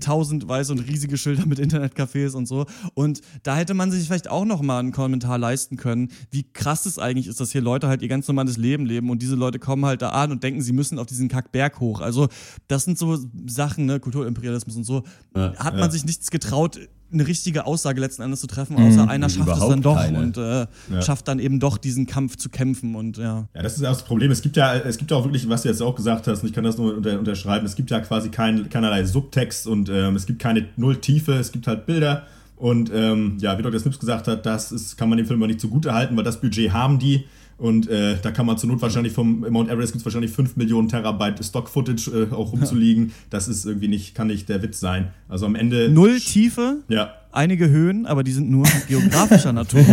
[0.00, 2.66] tausend weiße und riesige Schilder mit Internetcafés und so.
[2.94, 6.84] Und da hätte man sich vielleicht auch noch mal einen Kommentar leisten können, wie krass
[6.84, 9.60] es eigentlich ist, dass hier Leute halt ihr ganz normales Leben leben und diese Leute
[9.60, 12.00] kommen halt da an und denken, sie müssen auf diesen Kackberg hoch.
[12.00, 12.28] Also
[12.66, 15.04] das sind so Sachen, ne, Kulturimperialismus und so.
[15.34, 16.80] Hat man sich nichts getraut,
[17.12, 20.18] eine richtige Aussage letzten Endes zu treffen, außer einer schafft es dann doch keine.
[20.18, 20.66] und äh,
[21.00, 23.48] schafft dann eben doch diesen Kampf zu kämpfen und ja.
[23.54, 24.30] Ja, das ist auch das Problem.
[24.30, 26.48] Es gibt ja, es gibt ja auch wirklich, was du jetzt auch gesagt hast, und
[26.48, 30.16] ich kann das nur unter, unterschreiben, es gibt ja quasi kein, keinerlei Subtext und ähm,
[30.16, 32.26] es gibt keine Nulltiefe, es gibt halt Bilder.
[32.56, 33.78] Und ähm, ja, wie Dr.
[33.78, 36.40] Snips gesagt hat, das ist, kann man dem Film aber nicht zugute halten, weil das
[36.40, 37.24] Budget haben die.
[37.58, 40.56] Und äh, da kann man zur Not wahrscheinlich vom Mount Everest gibt es wahrscheinlich 5
[40.56, 43.12] Millionen Terabyte Stock-Footage äh, auch rumzuliegen.
[43.30, 45.08] Das ist irgendwie nicht, kann nicht der Witz sein.
[45.28, 45.88] Also am Ende.
[45.88, 47.14] Null Tiefe, Ja.
[47.32, 49.84] Einige Höhen, aber die sind nur geografischer Natur.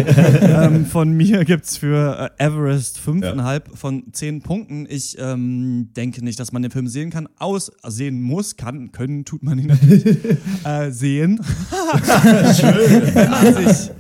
[0.42, 4.88] ähm, von mir gibt's für äh, Everest 5,5 von 10 Punkten.
[4.90, 9.26] Ich ähm, denke nicht, dass man den Film sehen kann, aus sehen muss, kann, können,
[9.26, 10.06] tut man ihn natürlich
[10.64, 11.40] äh, sehen.
[12.60, 13.14] Schön.
[13.14, 13.92] Wenn man sich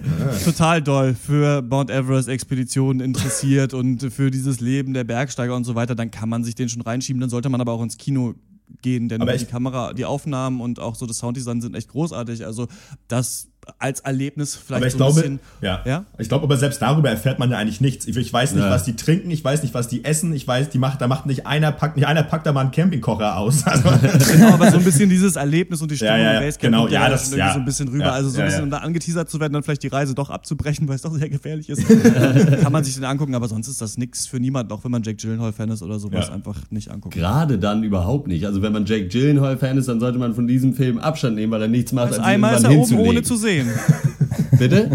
[0.43, 5.76] total doll für Mount Everest Expeditionen interessiert und für dieses Leben der Bergsteiger und so
[5.76, 7.19] weiter, dann kann man sich den schon reinschieben.
[7.19, 8.36] Dann sollte man aber auch ins Kino
[8.82, 12.45] gehen, denn die Kamera, die Aufnahmen und auch so das Sounddesign sind echt großartig.
[12.45, 12.67] Also
[13.08, 13.49] das
[13.80, 15.39] als Erlebnis vielleicht Aber ich so glaube, ein bisschen.
[15.62, 15.82] ja.
[15.86, 16.06] Ja?
[16.17, 18.08] Ich glaube, aber selbst darüber erfährt man ja eigentlich nichts.
[18.08, 18.69] Ich, ich weiß nicht, Ja.
[18.69, 21.25] was die trinken, ich weiß nicht, was die essen, ich weiß, die macht, da macht
[21.25, 23.63] nicht einer, packt nicht einer packt da mal einen Campingkocher aus.
[23.75, 23.89] Also,
[24.32, 26.62] Genau, aber so ein bisschen dieses Erlebnis und die Stimmung Ja, ja, ja, im Basecamp
[26.73, 27.54] genau, ja, ja, da das- ja.
[27.54, 28.06] so ein bisschen rüber.
[28.06, 28.63] Ja, also so ein ja, bisschen, ja.
[28.65, 31.30] um da angeteasert zu werden, dann vielleicht die Reise doch abzubrechen, weil es doch sehr
[31.30, 31.84] gefährlich ist.
[32.62, 35.04] Kann man sich den angucken, aber sonst ist das nichts für niemanden, auch wenn man
[35.04, 36.34] Jake Gyllenhaal-Fan ist oder sowas, Ja.
[36.34, 37.17] einfach nicht angucken.
[37.19, 38.45] Gerade dann überhaupt nicht.
[38.45, 41.62] Also wenn man Jake Gyllenhaal-Fan ist, dann sollte man von diesem Film Abstand nehmen, weil
[41.62, 43.55] er nichts macht, Also als einmal ist er oben ohne zu sehen.
[44.60, 44.91] Bitte?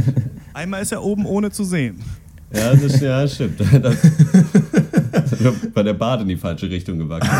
[0.52, 2.00] Einmal ist er oben ohne zu sehen.
[2.52, 3.60] Ja, das ja, stimmt.
[3.80, 3.96] Das,
[5.74, 7.30] bei der Bade in die falsche Richtung gewachsen.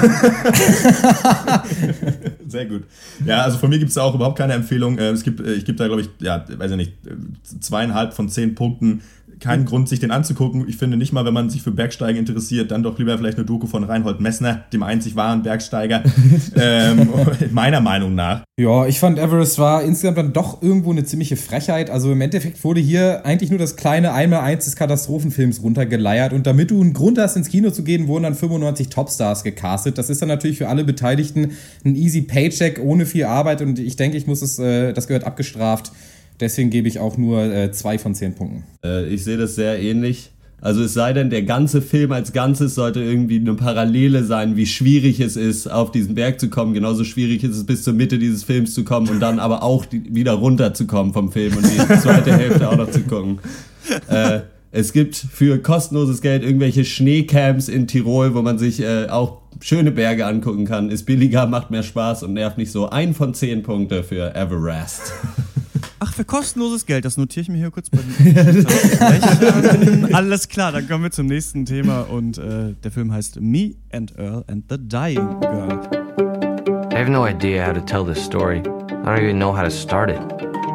[2.46, 2.85] Sehr gut.
[3.24, 4.98] Ja, also von mir gibt es auch überhaupt keine Empfehlung.
[4.98, 8.14] Äh, Es gibt, äh, ich gebe da, glaube ich, ja, weiß ich nicht, äh, zweieinhalb
[8.14, 9.02] von zehn Punkten.
[9.40, 10.68] Keinen Grund, sich den anzugucken.
[10.68, 13.46] Ich finde nicht mal, wenn man sich für Bergsteigen interessiert, dann doch lieber vielleicht eine
[13.46, 16.03] Doku von Reinhold Messner, dem einzig wahren Bergsteiger.
[16.57, 17.09] ähm,
[17.50, 18.42] meiner Meinung nach.
[18.61, 21.88] Ja, ich fand Everest war insgesamt dann doch irgendwo eine ziemliche Frechheit.
[21.88, 26.35] Also im Endeffekt wurde hier eigentlich nur das kleine Einmal-Eins des Katastrophenfilms runtergeleiert.
[26.35, 29.96] Und damit du einen Grund hast, ins Kino zu gehen, wurden dann 95 Topstars gecastet.
[29.96, 31.53] Das ist dann natürlich für alle Beteiligten
[31.85, 33.62] ein easy Paycheck ohne viel Arbeit.
[33.62, 35.92] Und ich denke, ich muss es, äh, das gehört abgestraft.
[36.40, 38.64] Deswegen gebe ich auch nur äh, zwei von zehn Punkten.
[38.85, 40.31] Äh, ich sehe das sehr ähnlich.
[40.62, 44.66] Also es sei denn, der ganze Film als Ganzes sollte irgendwie eine Parallele sein, wie
[44.66, 46.74] schwierig es ist, auf diesen Berg zu kommen.
[46.74, 49.87] Genauso schwierig ist es, bis zur Mitte dieses Films zu kommen und dann aber auch
[49.87, 53.38] die, wieder runterzukommen vom Film und die zweite Hälfte auch noch zu gucken.
[54.09, 59.38] Äh, es gibt für kostenloses Geld irgendwelche Schneecamps in Tirol, wo man sich äh, auch
[59.61, 60.90] schöne Berge angucken kann.
[60.90, 62.88] Ist billiger, macht mehr Spaß und nervt nicht so.
[62.88, 65.12] Ein von zehn Punkte für Everest.
[65.98, 70.14] Ach, für kostenloses Geld, das notiere ich mir hier kurz bei den.
[70.14, 74.16] Alles klar, dann kommen wir zum nächsten Thema und äh, der Film heißt Me and
[74.18, 75.80] Earl and the Dying Girl.
[76.92, 78.58] I have no idea how to tell this story.
[78.58, 78.62] I
[79.16, 80.20] don't even know how to start it.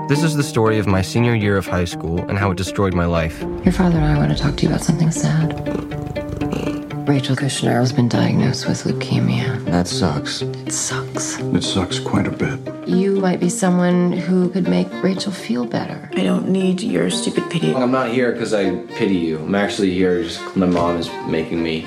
[0.08, 2.94] This is the story of my senior year of high school and how it destroyed
[2.94, 3.42] my life.
[3.64, 6.05] Your father and I want to talk to you about something sad.
[7.08, 9.64] Rachel Kushner has been diagnosed with leukemia.
[9.66, 10.42] That sucks.
[10.42, 11.38] It sucks.
[11.40, 12.60] It sucks quite a bit.
[12.88, 16.10] You might be someone who could make Rachel feel better.
[16.14, 17.76] I don't need your stupid pity.
[17.76, 19.38] I'm not here because I pity you.
[19.38, 21.86] I'm actually here because my mom is making me.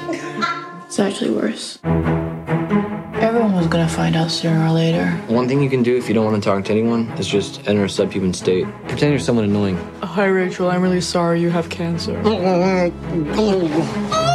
[0.87, 1.81] It's actually worse.
[1.85, 5.11] Everyone was gonna find out sooner or later.
[5.27, 7.67] One thing you can do if you don't want to talk to anyone is just
[7.67, 8.67] enter a subhuman state.
[8.87, 9.77] Pretend you're someone annoying.
[10.01, 10.71] Hi, Rachel.
[10.71, 12.17] I'm really sorry you have cancer.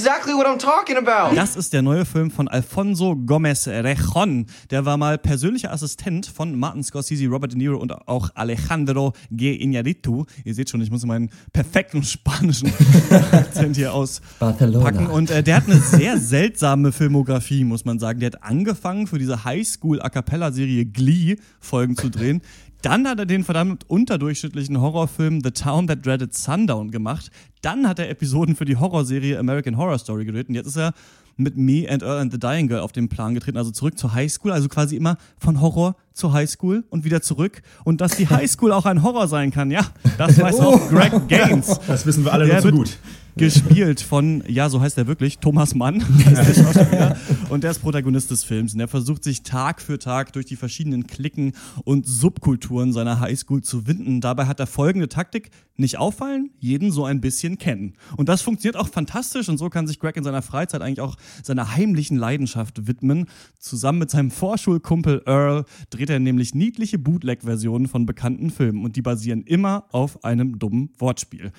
[0.00, 1.36] Exactly what I'm talking about.
[1.36, 4.46] Das ist der neue Film von Alfonso Gomez Rejon.
[4.70, 9.62] Der war mal persönlicher Assistent von Martin Scorsese, Robert De Niro und auch Alejandro G.
[9.62, 10.24] Iñárritu.
[10.42, 12.72] Ihr seht schon, ich muss meinen perfekten spanischen
[13.32, 14.72] Akzent hier auspacken.
[14.72, 15.10] Barcelona.
[15.10, 18.20] Und äh, der hat eine sehr seltsame Filmografie, muss man sagen.
[18.20, 22.40] Der hat angefangen für diese Highschool-A-Cappella-Serie Glee Folgen zu drehen.
[22.82, 27.30] Dann hat er den verdammt unterdurchschnittlichen Horrorfilm The Town That Dreaded Sundown gemacht.
[27.60, 30.48] Dann hat er Episoden für die Horrorserie American Horror Story gedreht.
[30.48, 30.94] Und jetzt ist er
[31.36, 34.14] mit Me and Earl and the Dying Girl auf den Plan getreten, also zurück zur
[34.14, 37.62] Highschool, also quasi immer von Horror zur Highschool und wieder zurück.
[37.84, 39.86] Und dass die Highschool auch ein Horror sein kann, ja,
[40.18, 41.80] das weiß auch Greg Gaines.
[41.86, 42.98] Das wissen wir alle Der nur zu gut.
[43.40, 46.04] Gespielt von, ja, so heißt er wirklich, Thomas Mann.
[46.26, 47.16] Der Schauspieler.
[47.48, 48.74] und der ist Protagonist des Films.
[48.74, 51.52] Und er versucht sich Tag für Tag durch die verschiedenen Klicken
[51.84, 54.20] und Subkulturen seiner Highschool zu winden.
[54.20, 55.50] Dabei hat er folgende Taktik:
[55.80, 57.94] nicht auffallen, jeden so ein bisschen kennen.
[58.16, 59.48] Und das funktioniert auch fantastisch.
[59.48, 63.26] Und so kann sich Greg in seiner Freizeit eigentlich auch seiner heimlichen Leidenschaft widmen.
[63.58, 68.84] Zusammen mit seinem Vorschulkumpel Earl dreht er nämlich niedliche Bootleg-Versionen von bekannten Filmen.
[68.84, 71.52] Und die basieren immer auf einem dummen Wortspiel.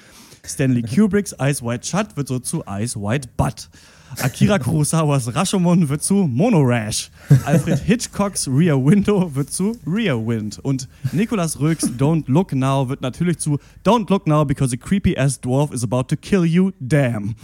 [0.45, 3.69] Stanley Kubricks Eyes Wide Shut wird so zu Eyes Wide Butt.
[4.19, 7.09] Akira Kurosawas Rashomon wird zu Monorash.
[7.45, 10.59] Alfred Hitchcocks Rear Window wird zu Rear Wind.
[10.59, 15.17] Und Nicolas Röks Don't Look Now wird natürlich zu Don't Look Now because a creepy
[15.17, 17.35] ass dwarf is about to kill you, damn.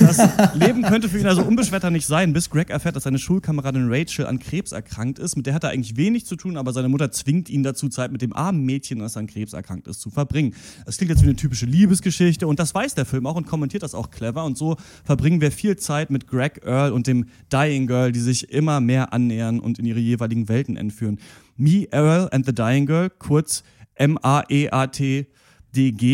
[0.00, 0.18] Das
[0.54, 4.26] Leben könnte für ihn also unbeschwerter nicht sein, bis Greg erfährt, dass seine Schulkameradin Rachel
[4.26, 5.36] an Krebs erkrankt ist.
[5.36, 8.12] Mit der hat er eigentlich wenig zu tun, aber seine Mutter zwingt ihn dazu, Zeit
[8.12, 10.54] mit dem armen Mädchen, das an Krebs erkrankt ist, zu verbringen.
[10.86, 13.82] Das klingt jetzt wie eine typische Liebesgeschichte und das weiß der Film auch und kommentiert
[13.82, 14.44] das auch clever.
[14.44, 18.50] Und so verbringen wir viel Zeit mit Greg Earl und dem Dying Girl, die sich
[18.50, 21.18] immer mehr annähern und in ihre jeweiligen Welten entführen.
[21.56, 23.64] Me, Earl and the Dying Girl, kurz
[23.96, 25.32] M-A-E-A-T-D-G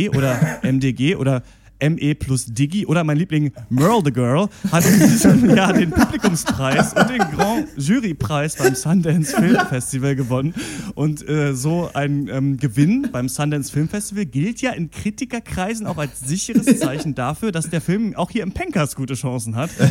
[0.08, 1.42] oder MDG oder
[1.90, 6.94] ME plus Diggy oder mein Liebling Merle the Girl hat in diesem Jahr den Publikumspreis
[6.94, 10.54] und den Grand Jurypreis beim Sundance Film Festival gewonnen.
[10.94, 15.98] Und äh, so ein ähm, Gewinn beim Sundance Film Festival gilt ja in Kritikerkreisen auch
[15.98, 19.70] als sicheres Zeichen dafür, dass der Film auch hier im Pencast gute Chancen hat.
[19.78, 19.88] Und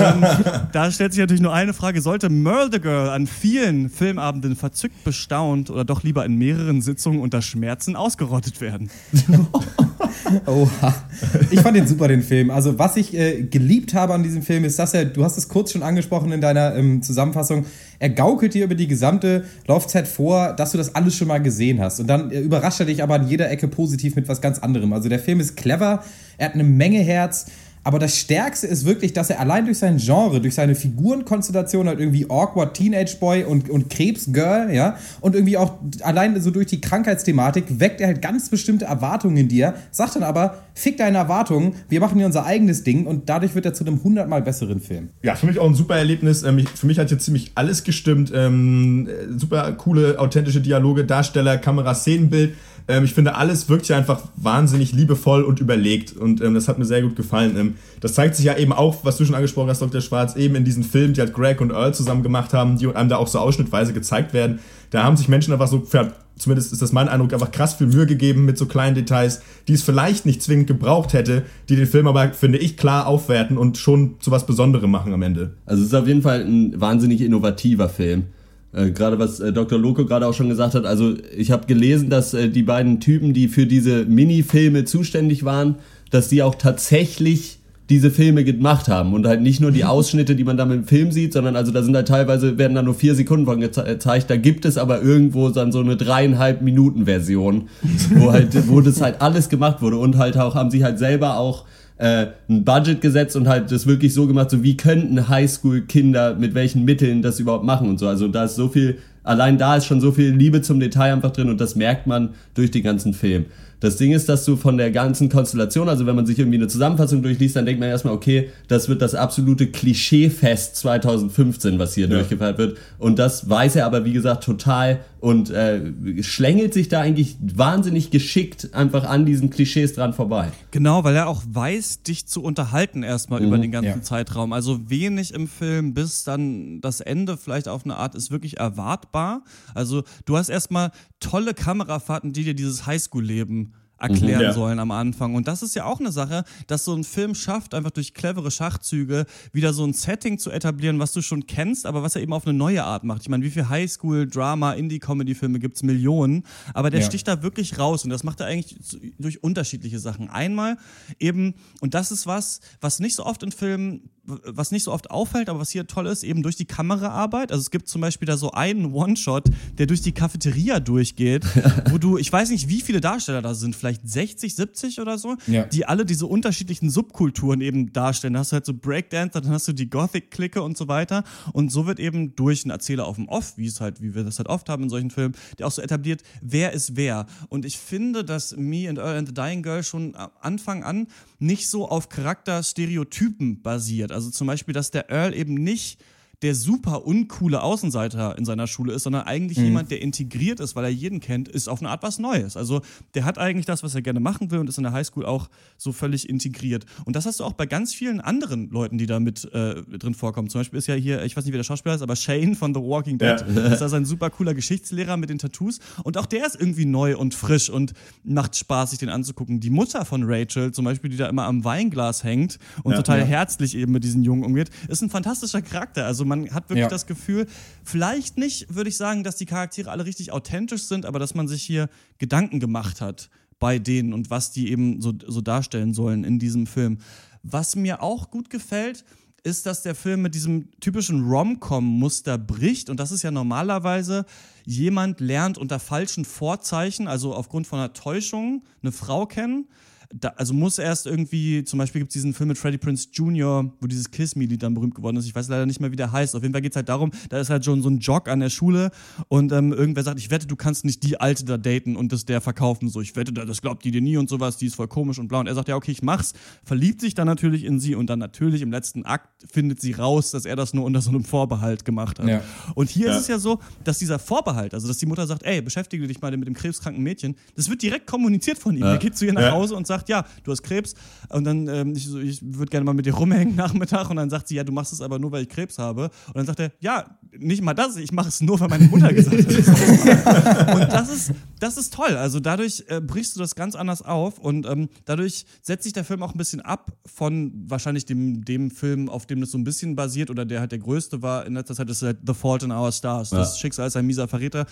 [0.00, 0.26] ähm,
[0.72, 5.04] da stellt sich natürlich nur eine Frage: Sollte Merle the Girl an vielen Filmabenden verzückt
[5.04, 8.90] bestaunt oder doch lieber in mehreren Sitzungen unter Schmerzen ausgerottet werden?
[10.46, 10.94] Oha.
[11.50, 12.50] Ich fand den super, den Film.
[12.50, 15.48] Also, was ich äh, geliebt habe an diesem Film, ist, dass er, du hast es
[15.48, 17.66] kurz schon angesprochen in deiner ähm, Zusammenfassung,
[17.98, 21.80] er gaukelt dir über die gesamte Laufzeit vor, dass du das alles schon mal gesehen
[21.80, 22.00] hast.
[22.00, 24.92] Und dann äh, überrascht er dich aber an jeder Ecke positiv mit was ganz anderem.
[24.92, 26.04] Also, der Film ist clever,
[26.38, 27.46] er hat eine Menge Herz.
[27.90, 31.98] Aber das Stärkste ist wirklich, dass er allein durch sein Genre, durch seine Figurenkonstellation halt
[31.98, 35.72] irgendwie awkward Teenage Boy und, und Krebsgirl, ja, und irgendwie auch
[36.02, 40.22] allein so durch die Krankheitsthematik weckt er halt ganz bestimmte Erwartungen in dir, sagt dann
[40.22, 43.84] aber, fick deine Erwartungen, wir machen hier unser eigenes Ding und dadurch wird er zu
[43.84, 45.08] einem hundertmal besseren Film.
[45.24, 46.44] Ja, für mich auch ein super Erlebnis.
[46.44, 48.30] Ähm, für mich hat hier ziemlich alles gestimmt.
[48.32, 52.54] Ähm, äh, super coole, authentische Dialoge, Darsteller, Kamera, Szenenbild.
[52.88, 56.16] Ähm, ich finde, alles wirkt hier einfach wahnsinnig liebevoll und überlegt.
[56.16, 57.56] Und ähm, das hat mir sehr gut gefallen.
[57.56, 60.00] Ähm, das zeigt sich ja eben auch, was du schon angesprochen hast, Dr.
[60.00, 63.08] Schwarz, eben in diesen Filmen, die halt Greg und Earl zusammen gemacht haben, die einem
[63.08, 64.60] da auch so ausschnittweise gezeigt werden.
[64.90, 67.86] Da haben sich Menschen einfach so, für, zumindest ist das mein Eindruck, einfach krass viel
[67.86, 71.86] Mühe gegeben mit so kleinen Details, die es vielleicht nicht zwingend gebraucht hätte, die den
[71.86, 75.54] Film aber, finde ich, klar aufwerten und schon zu was Besonderem machen am Ende.
[75.66, 78.24] Also es ist auf jeden Fall ein wahnsinnig innovativer Film.
[78.72, 79.78] Äh, gerade was äh, Dr.
[79.78, 83.32] Loco gerade auch schon gesagt hat, also ich habe gelesen, dass äh, die beiden Typen,
[83.34, 85.76] die für diese Minifilme zuständig waren,
[86.10, 90.44] dass die auch tatsächlich diese Filme gemacht haben und halt nicht nur die Ausschnitte, die
[90.44, 93.16] man da im Film sieht, sondern also da sind halt teilweise werden da nur vier
[93.16, 94.30] Sekunden von geze- gezeigt.
[94.30, 97.68] Da gibt es aber irgendwo dann so eine dreieinhalb Minuten Version,
[98.14, 101.36] wo halt wo das halt alles gemacht wurde und halt auch haben sie halt selber
[101.38, 101.64] auch
[102.00, 106.54] äh, ein Budget gesetzt und halt das wirklich so gemacht, so wie könnten Highschool-Kinder mit
[106.54, 108.08] welchen Mitteln das überhaupt machen und so.
[108.08, 111.30] Also da ist so viel, allein da ist schon so viel Liebe zum Detail einfach
[111.30, 113.44] drin und das merkt man durch den ganzen Film.
[113.80, 116.68] Das Ding ist, dass du von der ganzen Konstellation, also wenn man sich irgendwie eine
[116.68, 122.06] Zusammenfassung durchliest, dann denkt man erstmal, okay, das wird das absolute Klischeefest 2015, was hier
[122.08, 122.78] durchgefeiert wird.
[122.98, 128.10] Und das weiß er aber, wie gesagt, total und äh, schlängelt sich da eigentlich wahnsinnig
[128.10, 130.48] geschickt einfach an diesen Klischees dran vorbei.
[130.70, 134.02] Genau, weil er auch weiß, dich zu unterhalten erstmal Mhm, über den ganzen ja.
[134.02, 134.52] Zeitraum.
[134.54, 139.42] Also wenig im Film, bis dann das Ende vielleicht auf eine Art ist wirklich erwartbar.
[139.74, 144.52] Also du hast erstmal tolle Kamerafahrten, die dir dieses Highschool-Leben erklären Mhm, ja.
[144.52, 145.34] sollen am Anfang.
[145.34, 148.50] Und das ist ja auch eine Sache, dass so ein Film schafft, einfach durch clevere
[148.50, 152.32] Schachzüge wieder so ein Setting zu etablieren, was du schon kennst, aber was er eben
[152.32, 153.22] auf eine neue Art macht.
[153.22, 155.82] Ich meine, wie viel Highschool, Drama, Indie-Comedy-Filme gibt es?
[155.82, 156.44] Millionen.
[156.74, 157.06] Aber der Ja.
[157.06, 158.76] sticht da wirklich raus und das macht er eigentlich
[159.18, 160.28] durch unterschiedliche Sachen.
[160.30, 160.76] Einmal
[161.18, 164.10] eben, und das ist was, was nicht so oft in Filmen
[164.44, 167.50] was nicht so oft auffällt, aber was hier toll ist, eben durch die Kameraarbeit.
[167.50, 171.44] Also es gibt zum Beispiel da so einen One-Shot, der durch die Cafeteria durchgeht,
[171.90, 175.36] wo du, ich weiß nicht, wie viele Darsteller da sind, vielleicht 60, 70 oder so,
[175.46, 175.64] Ja.
[175.64, 178.34] die alle diese unterschiedlichen Subkulturen eben darstellen.
[178.34, 181.24] Da hast du halt so Breakdancer, dann hast du die Gothic-Clique und so weiter.
[181.52, 184.24] Und so wird eben durch einen Erzähler auf dem Off, wie es halt, wie wir
[184.24, 187.26] das halt oft haben in solchen Filmen, der auch so etabliert, wer ist wer.
[187.48, 191.06] Und ich finde, dass Me and Earl and the Dying Girl schon am Anfang an
[191.38, 194.12] nicht so auf Charakterstereotypen basiert.
[194.12, 196.00] Also zum Beispiel, dass der Earl eben nicht
[196.42, 199.64] der super uncoole Außenseiter in seiner Schule ist, sondern eigentlich Mhm.
[199.64, 202.56] jemand, der integriert ist, weil er jeden kennt, ist auf eine Art was Neues.
[202.56, 202.80] Also
[203.14, 205.48] der hat eigentlich das, was er gerne machen will und ist in der Highschool auch
[205.76, 206.86] so völlig integriert.
[207.04, 210.14] Und das hast du auch bei ganz vielen anderen Leuten, die da mit äh, drin
[210.14, 210.48] vorkommen.
[210.48, 212.72] Zum Beispiel ist ja hier, ich weiß nicht, wie der Schauspieler ist, aber Shane von
[212.74, 213.44] The Walking Dead.
[213.54, 213.66] Ja.
[213.72, 215.78] ist das ein super cooler Geschichtslehrer mit den Tattoos.
[216.04, 217.92] Und auch der ist irgendwie neu und frisch und
[218.24, 219.60] macht Spaß, sich den anzugucken.
[219.60, 222.96] Die Mutter von Rachel zum Beispiel, die da immer am Weinglas hängt und Ja.
[222.98, 223.24] total Ja.
[223.26, 226.06] herzlich eben mit diesen Jungen umgeht, ist ein fantastischer Charakter.
[226.06, 226.88] Also man hat wirklich Ja.
[226.88, 227.46] das Gefühl,
[227.84, 231.46] vielleicht nicht, würde ich sagen, dass die Charaktere alle richtig authentisch sind, aber dass man
[231.46, 236.24] sich hier Gedanken gemacht hat bei denen und was die eben so, so darstellen sollen
[236.24, 236.98] in diesem Film.
[237.42, 239.04] Was mir auch gut gefällt,
[239.42, 242.90] ist, dass der Film mit diesem typischen Rom-Com-Muster bricht.
[242.90, 244.26] Und das ist ja normalerweise,
[244.66, 249.66] jemand lernt unter falschen Vorzeichen, also aufgrund von einer Täuschung, eine Frau kennen.
[250.12, 253.72] Da, also muss erst irgendwie, zum Beispiel gibt es diesen Film mit Freddie Prince Jr.,
[253.80, 255.26] wo dieses Kiss Me-Lied dann berühmt geworden ist.
[255.26, 256.34] Ich weiß leider nicht mehr, wie der heißt.
[256.34, 258.40] Auf jeden Fall geht es halt darum, da ist halt schon so ein Jock an
[258.40, 258.90] der Schule
[259.28, 262.24] und ähm, irgendwer sagt, ich wette, du kannst nicht die Alte da daten und das
[262.24, 262.88] der verkaufen.
[262.88, 265.28] So, ich wette, das glaubt die dir nie und sowas, die ist voll komisch und
[265.28, 265.38] blau.
[265.38, 266.32] Und er sagt, ja, okay, ich mach's.
[266.64, 270.32] Verliebt sich dann natürlich in sie und dann natürlich im letzten Akt findet sie raus,
[270.32, 272.26] dass er das nur unter so einem Vorbehalt gemacht hat.
[272.26, 272.42] Ja.
[272.74, 273.14] Und hier Ja.
[273.14, 276.20] ist es ja so, dass dieser Vorbehalt, also dass die Mutter sagt, ey, beschäftige dich
[276.20, 278.82] mal mit dem krebskranken Mädchen, das wird direkt kommuniziert von ihm.
[278.82, 278.92] Ja.
[278.94, 279.52] Er geht zu ihr nach.
[279.52, 280.94] Hause und sagt, sagt, ja, du hast Krebs
[281.28, 284.30] und dann, ähm, ich, so, ich würde gerne mal mit dir rumhängen Nachmittag und dann
[284.30, 286.10] sagt sie, ja, du machst es aber nur, weil ich Krebs habe.
[286.28, 289.12] Und dann sagt er, ja, nicht mal das, ich mache es nur, weil meine Mutter
[289.12, 290.74] gesagt hat.
[290.74, 292.16] und das ist, das ist toll.
[292.16, 296.04] Also dadurch äh, brichst du das ganz anders auf und ähm, dadurch setzt sich der
[296.04, 299.64] Film auch ein bisschen ab von wahrscheinlich dem, dem Film, auf dem das so ein
[299.64, 302.34] bisschen basiert oder der halt der größte war in letzter Zeit, das ist halt The
[302.34, 303.30] Fault in Our Stars.
[303.30, 303.60] Das Ja.
[303.60, 304.66] Schicksal ist ein mieser Verräter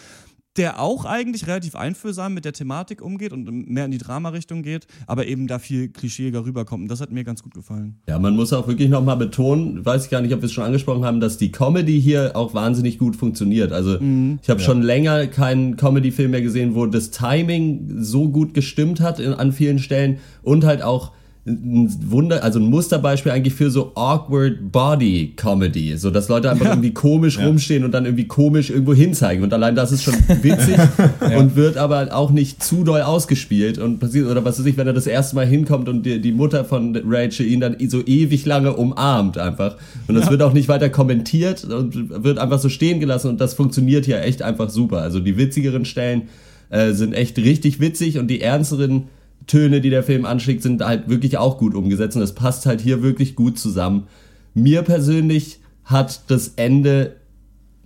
[0.59, 4.87] der auch eigentlich relativ einfühlsam mit der Thematik umgeht und mehr in die Drama-Richtung geht,
[5.07, 6.83] aber eben da viel klischeeiger rüberkommt.
[6.83, 7.97] Und das hat mir ganz gut gefallen.
[8.09, 10.65] Ja, man muss auch wirklich nochmal betonen, weiß ich gar nicht, ob wir es schon
[10.65, 13.73] angesprochen haben, dass die Comedy hier auch wahnsinnig gut funktioniert.
[13.73, 13.99] Also
[14.43, 19.21] ich habe schon länger keinen Comedy-Film mehr gesehen, wo das Timing so gut gestimmt hat
[19.21, 21.13] in, an vielen Stellen und halt auch
[21.49, 26.67] ein Wunder, also ein Musterbeispiel eigentlich für so awkward Body Comedy, so dass Leute einfach
[26.67, 29.43] irgendwie komisch rumstehen und dann irgendwie komisch irgendwo hinzeigen.
[29.43, 30.77] Und allein das ist schon witzig
[31.39, 34.87] und wird aber auch nicht zu doll ausgespielt und passiert oder was weiß ich, wenn
[34.87, 38.45] er das erste Mal hinkommt und die, die Mutter von Rachel ihn dann so ewig
[38.47, 39.77] lange umarmt einfach.
[40.07, 43.55] Und das wird auch nicht weiter kommentiert und wird einfach so stehen gelassen und das
[43.55, 44.99] funktioniert hier echt einfach super.
[44.99, 46.29] Also die witzigeren Stellen
[46.71, 49.05] äh, sind echt richtig witzig und die ernsteren
[49.49, 52.81] Töne, die der Film anschlägt, sind halt wirklich auch gut umgesetzt und das passt halt
[52.81, 54.07] hier wirklich gut zusammen.
[54.55, 57.17] Mir persönlich hat das Ende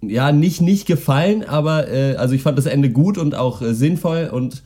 [0.02, 3.72] ja nicht nicht gefallen, aber äh, also ich fand das Ende gut und auch äh,
[3.72, 4.62] sinnvoll und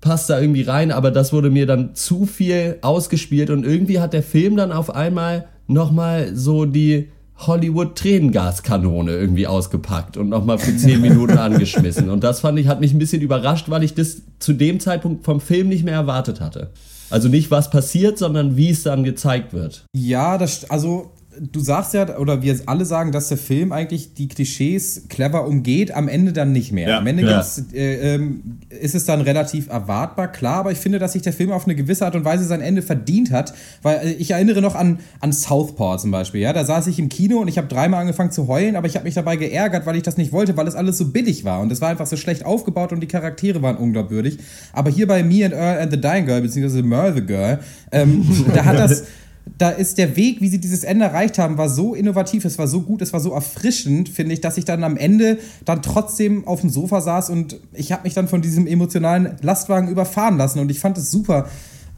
[0.00, 4.12] passt da irgendwie rein, aber das wurde mir dann zu viel ausgespielt und irgendwie hat
[4.12, 7.08] der Film dann auf einmal nochmal so die
[7.38, 12.10] Hollywood-Tränengaskanone irgendwie ausgepackt und nochmal für 10 Minuten angeschmissen.
[12.10, 15.24] Und das fand ich, hat mich ein bisschen überrascht, weil ich das zu dem Zeitpunkt
[15.24, 16.70] vom Film nicht mehr erwartet hatte.
[17.10, 19.84] Also nicht, was passiert, sondern wie es dann gezeigt wird.
[19.94, 24.28] Ja, das, also du sagst ja, oder wir alle sagen, dass der Film eigentlich die
[24.28, 26.88] Klischees clever umgeht, am Ende dann nicht mehr.
[26.88, 27.44] Ja, am Ende ja.
[27.72, 31.50] äh, ähm, ist es dann relativ erwartbar, klar, aber ich finde, dass sich der Film
[31.52, 34.74] auf eine gewisse Art und Weise sein Ende verdient hat, weil äh, ich erinnere noch
[34.74, 38.00] an, an Southpaw zum Beispiel, ja, da saß ich im Kino und ich habe dreimal
[38.00, 40.66] angefangen zu heulen, aber ich habe mich dabei geärgert, weil ich das nicht wollte, weil
[40.66, 43.62] es alles so billig war und es war einfach so schlecht aufgebaut und die Charaktere
[43.62, 44.38] waren unglaubwürdig.
[44.72, 47.58] Aber hier bei Me and Earl and the Dying Girl, beziehungsweise Merle the Girl,
[47.92, 48.24] ähm,
[48.54, 49.04] da hat das
[49.58, 52.68] da ist der Weg, wie sie dieses Ende erreicht haben, war so innovativ, es war
[52.68, 56.46] so gut, es war so erfrischend, finde ich, dass ich dann am Ende dann trotzdem
[56.46, 60.60] auf dem Sofa saß und ich habe mich dann von diesem emotionalen Lastwagen überfahren lassen
[60.60, 61.48] und ich fand es super.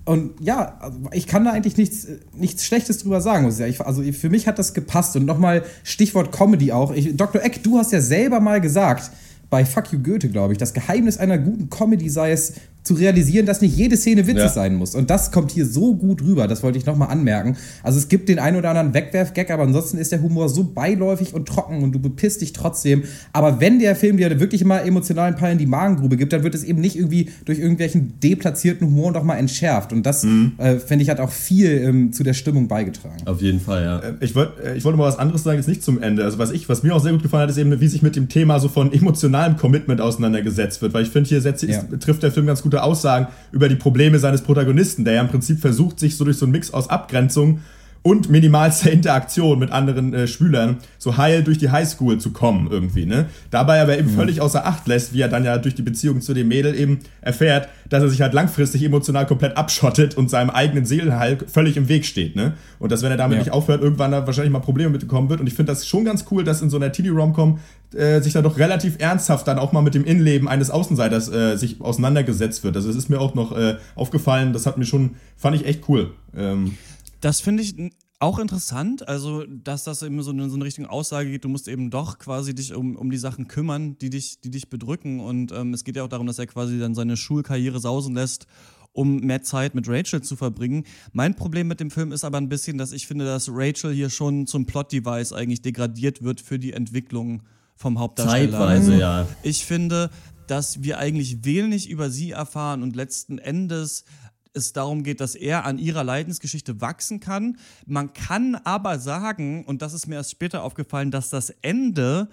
[0.06, 0.80] Und ja,
[1.12, 3.44] ich kann da eigentlich nichts, nichts Schlechtes drüber sagen.
[3.44, 5.14] also für mich hat das gepasst.
[5.14, 6.92] Und nochmal Stichwort Comedy auch.
[6.92, 7.42] Ich, Dr.
[7.44, 9.10] Eck, du hast ja selber mal gesagt,
[9.50, 13.46] bei Fuck You Goethe, glaube ich, das Geheimnis einer guten Comedy sei es, zu realisieren,
[13.46, 14.48] dass nicht jede Szene witzig Ja.
[14.48, 14.94] sein muss.
[14.94, 17.56] Und das kommt hier so gut rüber, das wollte ich nochmal anmerken.
[17.82, 21.34] Also es gibt den einen oder anderen Wegwerf-Gag, aber ansonsten ist der Humor so beiläufig
[21.34, 23.02] und trocken und du bepisst dich trotzdem.
[23.32, 26.54] Aber wenn der Film dir wirklich mal emotionalen Peil in die Magengrube gibt, dann wird
[26.54, 29.92] es eben nicht irgendwie durch irgendwelchen deplatzierten Humor noch mal entschärft.
[29.92, 30.24] Und das,
[30.58, 33.16] äh, finde ich, hat auch viel ähm, zu der Stimmung beigetragen.
[33.26, 33.98] Auf jeden Fall, ja.
[33.98, 36.24] Äh, Ich wollte äh, ich wollte mal was anderes sagen, jetzt nicht zum Ende.
[36.24, 38.16] Also was ich, was mir auch sehr gut gefallen hat, ist eben, wie sich mit
[38.16, 40.94] dem Thema so von emotionalem Commitment auseinandergesetzt wird.
[40.94, 41.82] Weil ich finde, hier setzt, Ja.
[41.98, 45.60] trifft der Film ganz gute Aussagen über die Probleme seines Protagonisten, der ja im Prinzip
[45.60, 47.60] versucht, sich so durch so einen Mix aus Abgrenzung
[48.02, 53.04] und minimalster Interaktion mit anderen äh, Schülern so heil durch die Highschool zu kommen irgendwie,
[53.06, 53.26] ne?
[53.50, 56.32] Dabei aber eben völlig außer Acht lässt, wie er dann ja durch die Beziehung zu
[56.32, 60.84] dem Mädel eben erfährt, dass er sich halt langfristig emotional komplett abschottet und seinem eigenen
[60.86, 62.54] Seelenheil völlig im Weg steht, ne?
[62.78, 63.44] Und dass wenn er damit Ja.
[63.44, 65.40] nicht aufhört, irgendwann da wahrscheinlich mal Probleme mitbekommen wird.
[65.40, 67.58] Und ich finde das schon ganz cool, dass in so einer TD-Rom-Com
[67.94, 71.56] äh, sich da doch relativ ernsthaft dann auch mal mit dem Innenleben eines Außenseiters äh,
[71.56, 72.76] sich auseinandergesetzt wird.
[72.76, 75.88] Also es ist mir auch noch äh, aufgefallen, das hat mir schon, fand ich echt
[75.88, 76.12] cool.
[76.36, 76.76] Ähm,
[77.20, 77.74] Das finde ich
[78.18, 81.68] auch interessant, also dass das eben so in so eine Richtung Aussage geht, du musst
[81.68, 85.20] eben doch quasi dich um, um die Sachen kümmern, die dich, die dich bedrücken.
[85.20, 88.46] Und ähm, es geht ja auch darum, dass er quasi dann seine Schulkarriere sausen lässt,
[88.92, 90.84] um mehr Zeit mit Rachel zu verbringen.
[91.12, 94.10] Mein Problem mit dem Film ist aber ein bisschen, dass ich finde, dass Rachel hier
[94.10, 97.42] schon zum Plot-Device eigentlich degradiert wird für die Entwicklung
[97.74, 98.50] vom Hauptdarsteller.
[98.50, 99.26] Zeitweise, ja.
[99.42, 100.10] Ich finde,
[100.46, 104.04] dass wir eigentlich wenig über sie erfahren und letzten Endes
[104.52, 107.58] es darum geht, dass er an ihrer Leidensgeschichte wachsen kann.
[107.86, 112.28] Man kann aber sagen, und das ist mir erst später aufgefallen, dass das Ende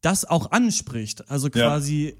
[0.00, 1.30] das auch anspricht.
[1.30, 1.68] Also Ja.
[1.68, 2.16] quasi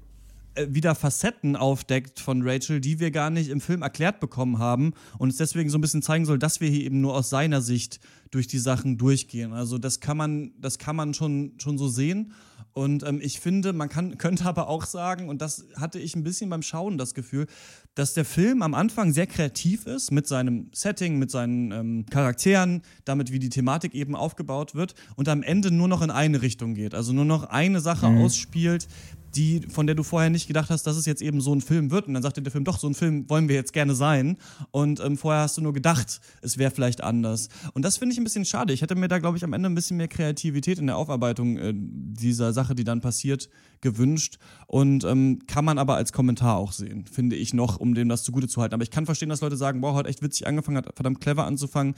[0.55, 4.93] äh, wieder Facetten aufdeckt von Rachel, die wir gar nicht im Film erklärt bekommen haben
[5.17, 7.61] und es deswegen so ein bisschen zeigen soll, dass wir hier eben nur aus seiner
[7.61, 7.99] Sicht
[8.31, 9.51] durch die Sachen durchgehen.
[9.51, 12.33] Also das kann man, das kann man schon, schon so sehen.
[12.71, 16.23] Und ähm, ich finde, man kann, könnte aber auch sagen, und das hatte ich ein
[16.23, 17.47] bisschen beim Schauen das Gefühl,
[17.95, 22.81] dass der Film am Anfang sehr kreativ ist mit seinem Setting, mit seinen ähm, Charakteren,
[23.05, 26.73] damit wie die Thematik eben aufgebaut wird und am Ende nur noch in eine Richtung
[26.73, 26.95] geht.
[26.95, 28.87] Also nur noch eine Sache ausspielt,
[29.35, 31.91] die, von der du vorher nicht gedacht hast, dass es jetzt eben so ein Film
[31.91, 32.07] wird.
[32.07, 34.37] Und dann sagt dir der Film, doch, so ein Film wollen wir jetzt gerne sein.
[34.71, 37.49] Und ähm, vorher hast du nur gedacht, es wäre vielleicht anders.
[37.73, 38.73] Und das finde ich ein bisschen schade.
[38.73, 41.57] Ich hätte mir da, glaube ich, am Ende ein bisschen mehr Kreativität in der Aufarbeitung
[41.57, 43.49] äh, dieser Sache, die dann passiert,
[43.83, 44.39] gewünscht.
[44.65, 48.23] Und ähm, kann man aber als Kommentar auch sehen, finde ich noch, um dem das
[48.23, 48.73] zugute zu halten.
[48.73, 51.45] Aber ich kann verstehen, dass Leute sagen, boah, hat echt witzig angefangen, hat verdammt clever
[51.45, 51.93] anzufangen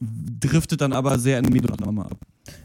[0.00, 2.16] driftet dann aber sehr in Medienannahme ab.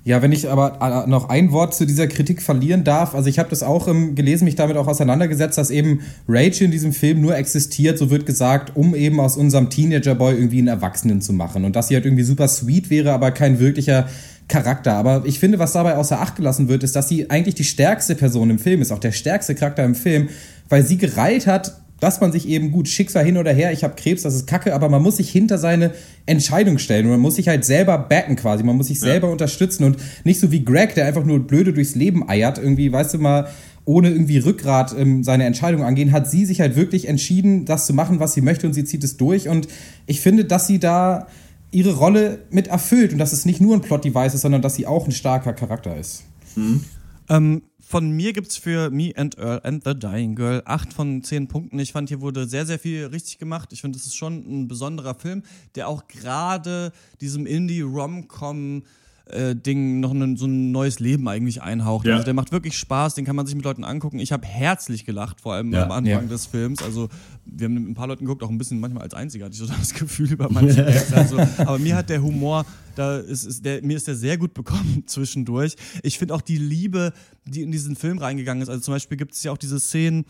[0.03, 3.37] Ja, wenn ich aber äh, noch ein Wort zu dieser Kritik verlieren darf, also ich
[3.37, 7.21] habe das auch ähm, gelesen, mich damit auch auseinandergesetzt, dass eben Rachel in diesem Film
[7.21, 11.65] nur existiert, so wird gesagt, um eben aus unserem Teenager-Boy irgendwie einen Erwachsenen zu machen
[11.65, 14.07] und dass sie halt irgendwie super sweet wäre, aber kein wirklicher
[14.47, 14.93] Charakter.
[14.93, 18.15] Aber ich finde, was dabei außer Acht gelassen wird, ist, dass sie eigentlich die stärkste
[18.15, 20.29] Person im Film ist, auch der stärkste Charakter im Film,
[20.69, 23.95] weil sie gereiht hat, dass man sich eben gut Schicksal hin oder her, ich habe
[23.95, 25.91] Krebs, das ist Kacke, aber man muss sich hinter seine
[26.25, 29.07] Entscheidung stellen und man muss sich halt selber backen quasi, man muss sich ja.
[29.07, 32.91] selber unterstützen und nicht so wie Greg, der einfach nur blöde durchs Leben eiert, irgendwie,
[32.91, 33.47] weißt du mal,
[33.85, 37.93] ohne irgendwie Rückgrat ähm, seine Entscheidung angehen, hat sie sich halt wirklich entschieden, das zu
[37.93, 39.67] machen, was sie möchte und sie zieht es durch und
[40.05, 41.27] ich finde, dass sie da
[41.71, 44.87] ihre Rolle mit erfüllt und dass es nicht nur ein Plot-Device ist, sondern dass sie
[44.87, 46.23] auch ein starker Charakter ist.
[46.55, 46.83] Mhm.
[47.29, 51.21] Ähm, von mir gibt es für Me and Earl and the Dying Girl acht von
[51.23, 51.77] zehn Punkten.
[51.77, 53.71] Ich fand, hier wurde sehr, sehr viel richtig gemacht.
[53.73, 55.43] Ich finde, es ist schon ein besonderer Film,
[55.75, 56.91] der auch gerade
[57.21, 58.83] diesem Indie-Rom-Com
[59.27, 62.05] äh, Ding noch ein, so ein neues Leben eigentlich einhaucht.
[62.05, 62.13] Ja.
[62.13, 64.19] Also der macht wirklich Spaß, den kann man sich mit Leuten angucken.
[64.19, 65.83] Ich habe herzlich gelacht, vor allem ja.
[65.83, 66.21] am Anfang ja.
[66.21, 66.83] des Films.
[66.83, 67.09] Also
[67.45, 69.59] wir haben mit ein paar Leuten geguckt, auch ein bisschen manchmal als Einziger hatte ich
[69.59, 72.65] so das Gefühl über manche also, Aber mir hat der Humor,
[72.95, 75.75] da ist, ist der, mir ist der sehr gut bekommen zwischendurch.
[76.03, 77.13] Ich finde auch die Liebe,
[77.45, 78.69] die in diesen Film reingegangen ist.
[78.69, 80.25] Also zum Beispiel gibt es ja auch diese Szenen,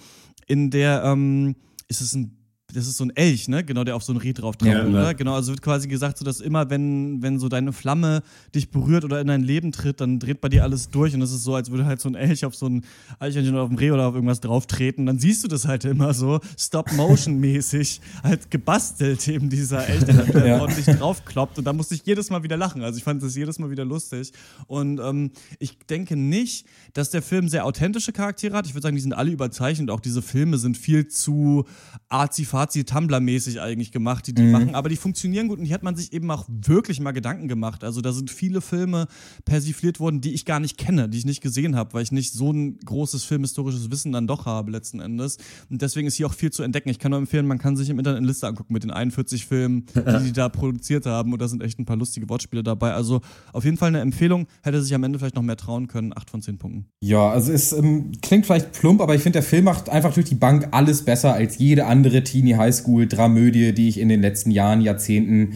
[0.47, 1.55] in der ähm,
[1.87, 2.37] ist es ein
[2.75, 3.63] das ist so ein Elch, ne?
[3.63, 5.13] Genau, der auf so ein Reh drauf traut, ja, oder?
[5.13, 8.21] Genau, also wird quasi gesagt, so dass immer, wenn, wenn so deine Flamme
[8.53, 11.31] dich berührt oder in dein Leben tritt, dann dreht bei dir alles durch und es
[11.31, 12.83] ist so, als würde halt so ein Elch auf so ein
[13.19, 15.05] Eichhörnchen oder auf ein Reh oder auf irgendwas drauf treten.
[15.05, 20.45] Dann siehst du das halt immer so Stop-Motion-mäßig halt gebastelt, eben dieser Elch, der dann
[20.47, 20.59] ja.
[20.59, 22.83] ordentlich draufkloppt und da musste ich jedes Mal wieder lachen.
[22.83, 24.33] Also ich fand das jedes Mal wieder lustig
[24.67, 28.67] und ähm, ich denke nicht, dass der Film sehr authentische Charaktere hat.
[28.67, 29.89] Ich würde sagen, die sind alle überzeichnet.
[29.89, 31.65] Auch diese Filme sind viel zu
[32.09, 34.51] arzi Fazi-Tumblr-mäßig eigentlich gemacht, die die mhm.
[34.51, 37.47] machen, aber die funktionieren gut und hier hat man sich eben auch wirklich mal Gedanken
[37.47, 37.83] gemacht.
[37.83, 39.07] Also da sind viele Filme
[39.45, 42.33] persifliert worden, die ich gar nicht kenne, die ich nicht gesehen habe, weil ich nicht
[42.33, 45.37] so ein großes filmhistorisches Wissen dann doch habe letzten Endes.
[45.69, 46.89] Und deswegen ist hier auch viel zu entdecken.
[46.89, 49.45] Ich kann nur empfehlen, man kann sich im Internet eine Liste angucken mit den 41
[49.45, 52.93] Filmen, die die da produziert haben und da sind echt ein paar lustige Wortspiele dabei.
[52.93, 53.21] Also
[53.53, 56.13] auf jeden Fall eine Empfehlung, hätte sich am Ende vielleicht noch mehr trauen können.
[56.15, 56.85] 8 von 10 Punkten.
[57.01, 60.25] Ja, also es ähm, klingt vielleicht plump, aber ich finde, der Film macht einfach durch
[60.25, 64.21] die Bank alles besser als jede andere Teenie Teenie Highschool Dramödie, die ich in den
[64.21, 65.53] letzten Jahren, Jahrzehnten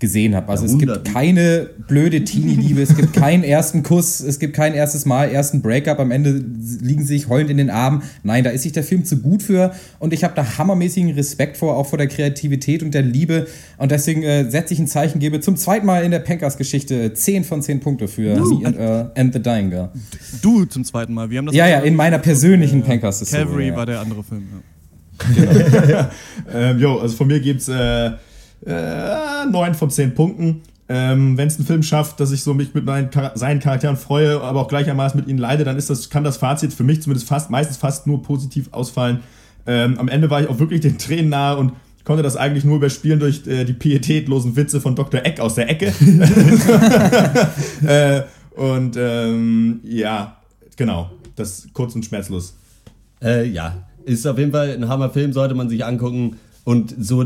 [0.00, 0.48] gesehen habe.
[0.48, 5.06] Also es gibt keine blöde Teenie-Liebe, es gibt keinen ersten Kuss, es gibt kein erstes
[5.06, 6.44] Mal, ersten Breakup, am Ende
[6.80, 8.02] liegen sie sich heulend in den Armen.
[8.24, 11.56] Nein, da ist sich der Film zu gut für und ich habe da hammermäßigen Respekt
[11.56, 13.46] vor, auch vor der Kreativität und der Liebe
[13.78, 17.44] und deswegen äh, setze ich ein Zeichen, gebe zum zweiten Mal in der Pankers-Geschichte 10
[17.44, 18.34] von 10 Punkte für.
[18.34, 19.90] Me and, uh, and, the Dying Girl.
[20.42, 22.86] Du zum zweiten Mal, wir haben das Ja, ja, in meiner persönlichen ja.
[22.86, 23.44] Pankers-Historie.
[23.44, 23.76] Calvary ja.
[23.76, 24.71] war der andere Film, ja.
[25.18, 26.08] Genau.
[26.52, 28.10] ähm, jo, also von mir gibt es äh,
[28.66, 30.62] äh, 9 von 10 Punkten.
[30.88, 34.40] Ähm, Wenn es einen Film schafft, dass ich so mich mit meinen seinen Charakteren freue,
[34.40, 37.28] aber auch gleichermaßen mit ihnen leide, dann ist das, kann das Fazit für mich zumindest
[37.28, 39.20] fast, meistens fast nur positiv ausfallen.
[39.66, 41.72] Ähm, am Ende war ich auch wirklich den Tränen nahe und
[42.04, 45.24] konnte das eigentlich nur überspielen durch äh, die pietätlosen Witze von Dr.
[45.24, 45.92] Eck aus der Ecke.
[47.86, 48.22] äh,
[48.54, 50.36] und ähm, ja,
[50.76, 52.56] genau, das kurz und schmerzlos.
[53.22, 56.36] Äh, ja, ist auf jeden Fall ein Hammerfilm, sollte man sich angucken.
[56.64, 57.24] Und so,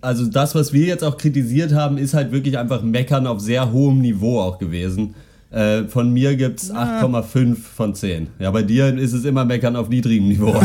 [0.00, 3.70] also das, was wir jetzt auch kritisiert haben, ist halt wirklich einfach Meckern auf sehr
[3.72, 5.14] hohem Niveau auch gewesen.
[5.50, 8.28] Äh, von mir gibt es 8,5 von 10.
[8.38, 10.54] Ja, bei dir ist es immer Meckern auf niedrigem Niveau.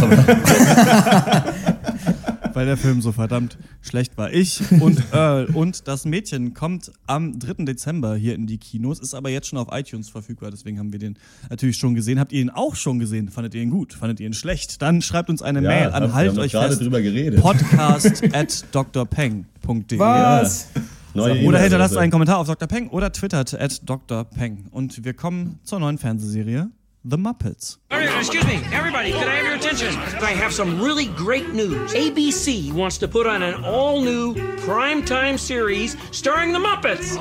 [2.58, 4.34] weil der Film so verdammt schlecht war.
[4.34, 7.66] Ich und Earl und das Mädchen kommt am 3.
[7.66, 10.98] Dezember hier in die Kinos, ist aber jetzt schon auf iTunes verfügbar, deswegen haben wir
[10.98, 11.20] den
[11.52, 12.20] natürlich schon gesehen.
[12.20, 13.30] Habt ihr ihn auch schon gesehen?
[13.30, 13.94] Fandet ihr ihn gut?
[13.94, 14.82] Fandet ihr ihn schlecht?
[14.82, 16.82] Dann schreibt uns eine ja, Mail an haltet euch fest.
[16.82, 17.40] Drüber geredet.
[17.40, 20.00] Podcast at drpeng.de.
[20.00, 20.70] Was?
[21.14, 22.68] oder hinterlasst einen Kommentar auf Dr.
[22.68, 24.24] Peng oder twittert at Dr.
[24.24, 24.66] Peng.
[24.72, 26.72] Und wir kommen zur neuen Fernsehserie
[27.08, 27.78] The Muppets.
[27.90, 29.96] Excuse me, everybody, can I have your attention?
[30.22, 31.94] I have some really great news.
[31.94, 37.16] ABC wants to put on an all new primetime series starring the Muppets.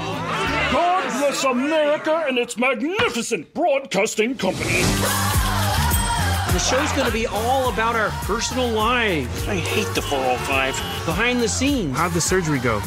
[0.73, 4.81] God bless America and its magnificent broadcasting company.
[6.51, 9.47] The show's going to be all about our personal lives.
[9.47, 10.75] I hate the 405.
[11.07, 11.97] Behind the scenes.
[11.97, 12.83] How'd the surgery go?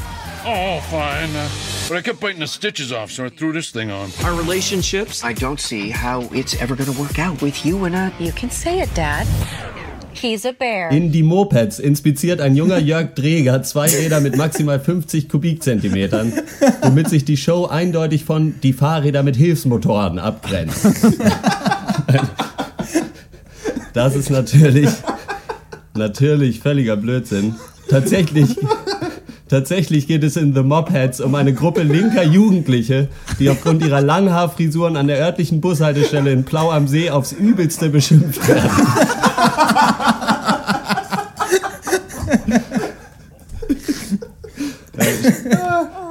[0.45, 1.29] Oh, fine.
[1.87, 4.09] But I kept biting the stitches off, so I threw this thing on.
[4.23, 5.23] Our relationships?
[5.23, 8.11] I don't see how it's ever gonna work out with you and a.
[8.19, 9.27] You can say it, Dad.
[10.13, 10.89] He's a bear.
[10.89, 16.33] In die Mopeds inspiziert ein junger Jörg Dreger zwei Räder mit maximal 50 Kubikzentimetern,
[16.81, 20.87] womit sich die Show eindeutig von die Fahrräder mit Hilfsmotoren abgrenzt.
[23.93, 24.89] Das ist natürlich,
[25.95, 27.55] natürlich völliger Blödsinn.
[27.89, 28.55] Tatsächlich,
[29.49, 34.95] tatsächlich geht es in The Mopheads um eine Gruppe linker Jugendliche, die aufgrund ihrer Langhaarfrisuren
[34.95, 38.69] an der örtlichen Bushaltestelle in Plau am See aufs Übelste beschimpft werden.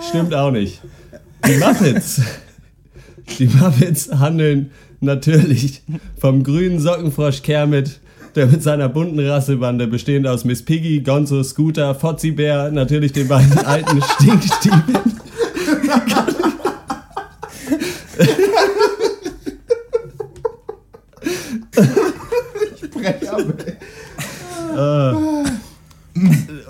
[0.08, 0.82] Stimmt auch nicht.
[1.46, 2.20] Die Muppets.
[3.38, 4.70] Die Muppets handeln
[5.00, 5.82] natürlich
[6.18, 8.00] vom grünen Sockenfrosch Kermit,
[8.34, 13.28] der mit seiner bunten Rassebande bestehend aus Miss Piggy, Gonzo, Scooter, Fozzie Bär, natürlich den
[13.28, 14.98] beiden alten Stinkstiefeln.
[22.74, 23.42] Ich brech ab.
[24.76, 25.12] Äh,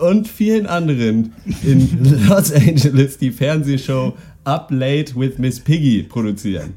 [0.00, 1.32] und vielen anderen
[1.62, 6.74] in Los Angeles die Fernsehshow Up Late with Miss Piggy produzieren.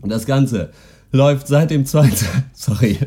[0.00, 0.70] Und das Ganze
[1.12, 2.28] läuft seit dem 22.
[2.52, 2.98] Sorry.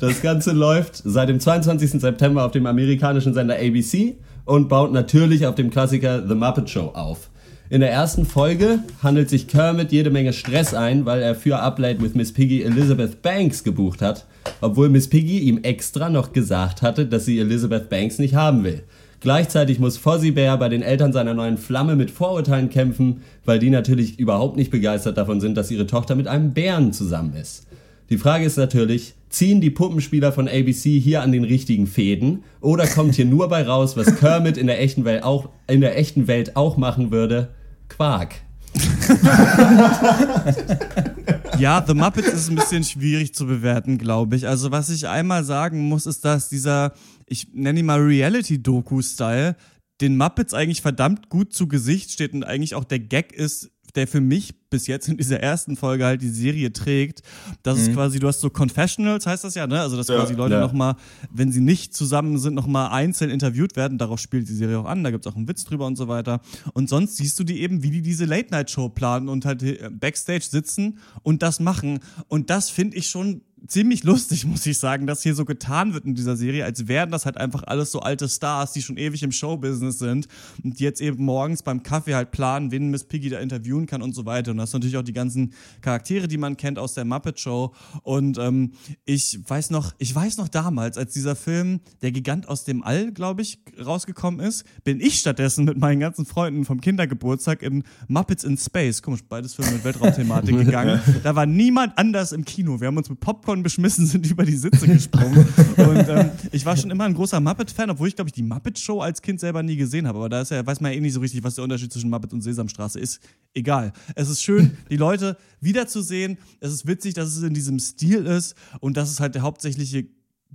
[0.00, 2.00] Das Ganze läuft seit dem 22.
[2.00, 6.92] September auf dem amerikanischen Sender ABC und baut natürlich auf dem Klassiker The Muppet Show
[6.94, 7.30] auf.
[7.68, 11.80] In der ersten Folge handelt sich Kermit jede Menge Stress ein, weil er für Up
[11.80, 14.24] Late with Miss Piggy Elizabeth Banks gebucht hat,
[14.60, 18.84] obwohl Miss Piggy ihm extra noch gesagt hatte, dass sie Elizabeth Banks nicht haben will.
[19.18, 23.70] Gleichzeitig muss Fozzie Bear bei den Eltern seiner neuen Flamme mit Vorurteilen kämpfen, weil die
[23.70, 27.66] natürlich überhaupt nicht begeistert davon sind, dass ihre Tochter mit einem Bären zusammen ist.
[28.10, 32.86] Die Frage ist natürlich, ziehen die Puppenspieler von ABC hier an den richtigen Fäden oder
[32.86, 36.26] kommt hier nur bei raus, was Kermit in der echten Welt auch, in der echten
[36.26, 37.54] Welt auch machen würde?
[37.88, 38.34] Quark.
[41.58, 44.46] Ja, The Muppets ist ein bisschen schwierig zu bewerten, glaube ich.
[44.46, 46.92] Also, was ich einmal sagen muss, ist, dass dieser,
[47.26, 49.56] ich nenne ihn mal Reality-Doku-Style,
[50.00, 54.06] den Muppets eigentlich verdammt gut zu Gesicht steht und eigentlich auch der Gag ist, der
[54.06, 57.22] für mich bis jetzt in dieser ersten Folge halt die Serie trägt.
[57.62, 57.94] Das ist Mhm.
[57.94, 59.80] quasi, du hast so Confessionals, heißt das ja, ne?
[59.80, 60.60] Also, dass Ja, quasi Leute ja.
[60.60, 60.96] nochmal,
[61.32, 63.96] wenn sie nicht zusammen sind, nochmal einzeln interviewt werden.
[63.98, 65.02] Darauf spielt die Serie auch an.
[65.04, 66.40] Da gibt's auch einen Witz drüber und so weiter.
[66.74, 70.44] Und sonst siehst du die eben, wie die diese Late-Night-Show planen und halt äh, Backstage
[70.50, 72.00] sitzen und das machen.
[72.28, 76.04] Und das finde ich schon ziemlich lustig, muss ich sagen, dass hier so getan wird
[76.04, 79.22] in dieser Serie, als wären das halt einfach alles so alte Stars, die schon ewig
[79.22, 80.28] im Showbusiness sind
[80.62, 84.02] und die jetzt eben morgens beim Kaffee halt planen, wen Miss Piggy da interviewen kann
[84.02, 84.50] und so weiter.
[84.50, 87.74] Und das sind natürlich auch die ganzen Charaktere, die man kennt aus der Muppet Show.
[88.02, 88.72] Und ähm,
[89.04, 93.12] ich weiß noch, ich weiß noch damals, als dieser Film Der Gigant aus dem All,
[93.12, 98.44] glaube ich, rausgekommen ist, bin ich stattdessen mit meinen ganzen Freunden vom Kindergeburtstag in Muppets
[98.44, 101.00] in Space, komisch, beides Filme mit Weltraumthematik gegangen.
[101.22, 102.80] Da war niemand anders im Kino.
[102.80, 105.46] Wir haben uns mit Popcorn beschmissen, sind über die Sitze gesprungen.
[105.78, 109.00] Und ähm, ich war schon immer ein großer Muppet-Fan, obwohl ich, glaube ich, die Muppet-Show
[109.00, 110.18] als Kind selber nie gesehen habe.
[110.18, 112.10] Aber da ist ja, weiß man ja eh nicht so richtig, was der Unterschied zwischen
[112.10, 113.20] Muppet und Sesamstraße ist.
[113.54, 113.94] Egal.
[114.14, 116.36] Es ist schön, die Leute wiederzusehen.
[116.60, 120.06] Es ist witzig, dass es in diesem Stil ist und das ist halt der hauptsächliche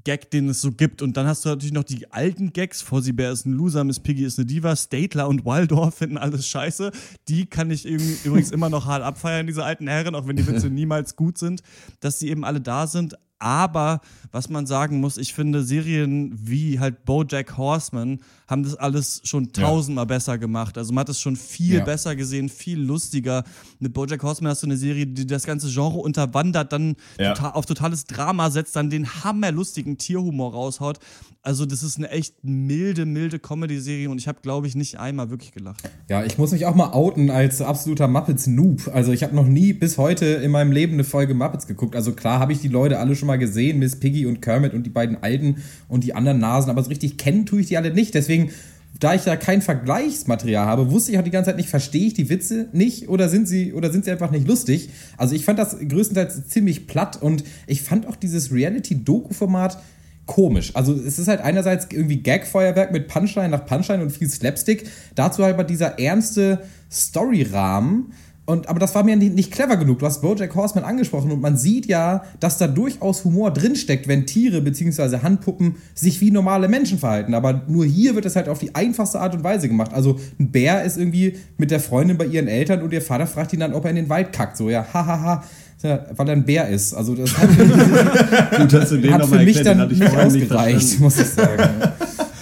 [0.04, 1.01] Gag, den es so gibt.
[1.01, 2.82] Und dann hast du natürlich noch die alten Gags.
[2.82, 6.47] Fozzie Bear ist ein Loser, Miss Piggy ist eine Diva, Statler und Waldorf finden alles
[6.47, 6.91] scheiße.
[7.28, 7.86] Die kann ich
[8.26, 11.64] übrigens immer noch hart abfeiern, diese alten Herren, auch wenn die Witze niemals gut sind,
[11.99, 13.16] dass die eben alle da sind.
[13.44, 14.00] Aber
[14.32, 19.50] was man sagen muss, ich finde, Serien wie halt Bojack Horseman haben das alles schon
[19.56, 19.64] Ja.
[19.64, 20.78] tausendmal besser gemacht.
[20.78, 21.84] Also man hat es schon viel Ja.
[21.84, 23.44] besser gesehen, viel lustiger.
[23.80, 27.34] Mit Bojack Horseman hast du eine Serie, die das ganze Genre unterwandert, dann Ja.
[27.34, 31.00] total, auf totales Drama setzt, dann den hammerlustigen Tierhumor raushaut.
[31.41, 35.30] Also das ist eine echt milde, milde Comedy-Serie und ich habe, glaube ich, nicht einmal
[35.30, 35.84] wirklich gelacht.
[36.10, 38.89] Ja, ich muss mich auch mal outen als absoluter Muppets-Noob.
[38.94, 41.96] Also ich habe noch nie bis heute in meinem Leben eine Folge Muppets geguckt.
[41.98, 44.84] Also klar habe ich die Leute alle schon mal gesehen, Miss Piggy und Kermit und
[44.84, 45.58] die beiden Alten
[45.88, 48.14] und die anderen Nasen, aber so richtig kennen tue ich die alle nicht.
[48.14, 48.52] Deswegen,
[49.00, 52.14] da ich da kein Vergleichsmaterial habe, wusste ich auch die ganze Zeit nicht, verstehe ich
[52.14, 54.90] die Witze nicht oder sind sie oder sind sie einfach nicht lustig.
[55.18, 59.80] Also ich fand das größtenteils ziemlich platt und ich fand auch dieses Reality-Doku-Format
[60.26, 60.76] komisch.
[60.76, 64.90] Also es ist halt einerseits irgendwie Gag-Feuerwerk mit Punchline nach Punchline und viel Slapstick.
[65.16, 68.14] Dazu halt aber dieser ernste Storyrahmen.
[68.46, 70.00] Und, aber das war mir nicht, nicht clever genug.
[70.00, 74.26] Du hast Bojack Horseman angesprochen und man sieht ja, dass da durchaus Humor drinsteckt, wenn
[74.26, 75.20] Tiere bzw.
[75.20, 77.36] Handpuppen sich wie normale Menschen verhalten.
[77.36, 79.94] Aber nur hier wird es halt auf die einfachste Art und Weise gemacht.
[79.94, 83.54] Also ein Bär ist irgendwie mit der Freundin bei ihren Eltern und ihr Vater fragt
[83.54, 84.58] ihn dann, ob er in den Wald kackt.
[84.58, 85.44] So, ja, hahaha.
[85.82, 86.94] Ja, weil er ein Bär ist.
[86.94, 91.70] Also das hat für, Gut, hat für mich dann nicht ausgereicht, muss ich sagen.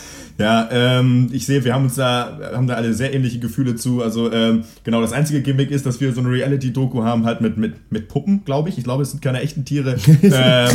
[0.42, 4.02] Ja, ähm, ich sehe, wir haben uns da, haben da alle sehr ähnliche Gefühle zu.
[4.02, 7.58] Also ähm, genau, das einzige Gimmick ist, dass wir so eine Reality-Doku haben, halt mit,
[7.58, 8.78] mit, mit Puppen, glaube ich.
[8.78, 9.98] Ich glaube, es sind keine echten Tiere.
[10.24, 10.70] ähm,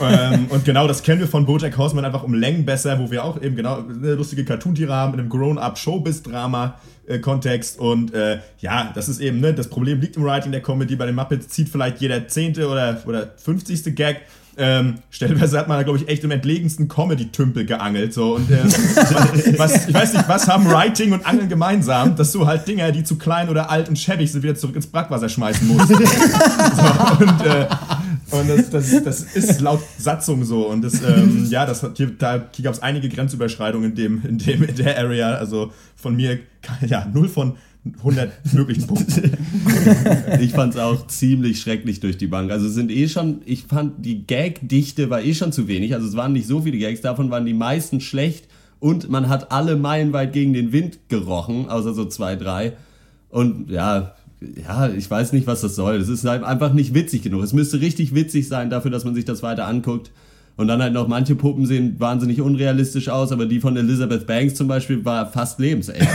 [0.00, 3.24] ähm, und genau, das kennen wir von BoJack Horseman einfach um Längen besser, wo wir
[3.24, 6.78] auch eben genau eine lustige Cartoon-Tiere haben mit einem Grown-up Showbiz-Drama.
[7.06, 10.62] äh, Kontext und äh, ja, das ist eben, ne, das Problem liegt im Writing der
[10.62, 10.96] Comedy.
[10.96, 13.94] Bei den Muppets zieht vielleicht jeder zehnte oder, oder 50.
[13.96, 14.20] Gag
[14.56, 18.12] ähm, stellenweise hat man da, glaube ich, echt im entlegensten Comedy-Tümpel geangelt.
[18.12, 18.36] So.
[18.36, 18.64] Und, äh,
[19.58, 23.04] was, ich weiß nicht, was haben Writing und Angeln gemeinsam, dass du halt Dinger, die
[23.04, 25.88] zu klein oder alt und schäbig sind, wieder zurück ins Brackwasser schmeißen musst.
[25.88, 25.94] so,
[27.24, 27.66] und äh,
[28.30, 30.66] und das, das, das ist laut Satzung so.
[30.68, 34.38] Und das, ähm, ja, das hat, hier, da gab es einige Grenzüberschreitungen in, dem, in,
[34.38, 35.34] dem, in der Area.
[35.34, 36.38] Also von mir,
[36.86, 37.56] ja, null von
[37.98, 39.32] 100 möglichen Punkten.
[40.40, 42.50] ich fand es auch ziemlich schrecklich durch die Bank.
[42.50, 45.94] Also es sind eh schon, ich fand die Gag-Dichte war eh schon zu wenig.
[45.94, 48.48] Also es waren nicht so viele Gags, davon waren die meisten schlecht
[48.80, 52.74] und man hat alle meilenweit gegen den Wind gerochen, außer so zwei, drei.
[53.30, 55.96] Und ja, ja, ich weiß nicht, was das soll.
[55.96, 57.42] Es ist halt einfach nicht witzig genug.
[57.42, 60.10] Es müsste richtig witzig sein dafür, dass man sich das weiter anguckt.
[60.60, 64.56] Und dann halt noch manche Puppen sehen wahnsinnig unrealistisch aus, aber die von Elizabeth Banks
[64.56, 66.02] zum Beispiel war fast lebensecht.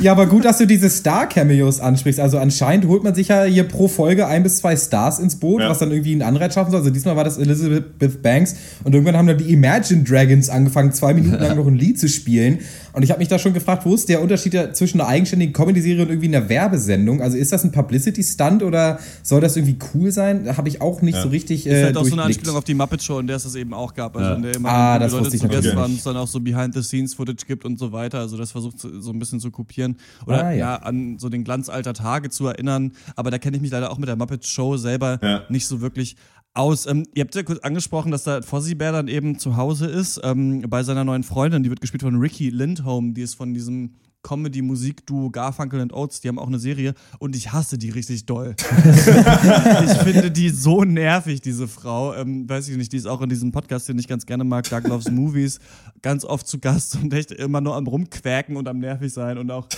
[0.00, 2.20] Ja, aber gut, dass du diese Star-Cameos ansprichst.
[2.20, 5.60] Also anscheinend holt man sich ja hier pro Folge ein bis zwei Stars ins Boot,
[5.60, 5.68] Ja.
[5.70, 6.80] was dann irgendwie einen Anreiz schaffen soll.
[6.80, 11.14] Also diesmal war das Elizabeth Banks und irgendwann haben dann die Imagine Dragons angefangen, zwei
[11.14, 12.60] Minuten lang noch ein Lied zu spielen.
[12.92, 16.02] Und ich habe mich da schon gefragt, wo ist der Unterschied zwischen einer eigenständigen Comedy-Serie
[16.02, 17.20] und irgendwie einer Werbesendung?
[17.22, 20.44] Also ist das ein Publicity-Stunt oder soll das irgendwie cool sein?
[20.44, 21.22] Da habe ich auch nicht Ja.
[21.22, 22.22] so richtig ist äh, halt auch so eine.
[22.22, 24.16] Anspielung auf die Muppet Show, in der es das eben auch gab.
[24.16, 24.36] Also Ja.
[24.36, 25.98] in der immer Ah, das Leute wusste ich zu Gast waren, nicht.
[25.98, 28.18] es dann auch so Behind-the-Scenes-Footage gibt und so weiter.
[28.20, 29.87] Also das versucht so ein bisschen zu kopieren.
[30.26, 30.56] Oder Ah, ja.
[30.56, 30.76] ja.
[30.76, 32.92] an so den Glanz alter Tage zu erinnern.
[33.16, 35.42] Aber da kenne ich mich leider auch mit der Muppet Show selber Ja.
[35.48, 36.16] nicht so wirklich
[36.54, 36.86] aus.
[36.86, 40.20] Ähm, ihr habt ja kurz angesprochen, dass da Fozzie Bear dann eben zu Hause ist,
[40.24, 43.94] ähm, bei seiner neuen Freundin, die wird gespielt von Ricky Lindholm, die ist von diesem
[44.22, 48.54] Comedy-Musik-Duo Garfunkel and Oates, die haben auch eine Serie und ich hasse die richtig doll.
[49.84, 52.14] ich finde die so nervig, diese Frau.
[52.14, 54.68] Ähm, weiß ich nicht, die ist auch in diesem Podcast, den ich ganz gerne mag,
[54.68, 55.58] Doug Loves Movies,
[56.02, 59.38] ganz oft zu Gast und echt immer nur am Rumquäken und am nervig sein.
[59.38, 59.68] Und auch,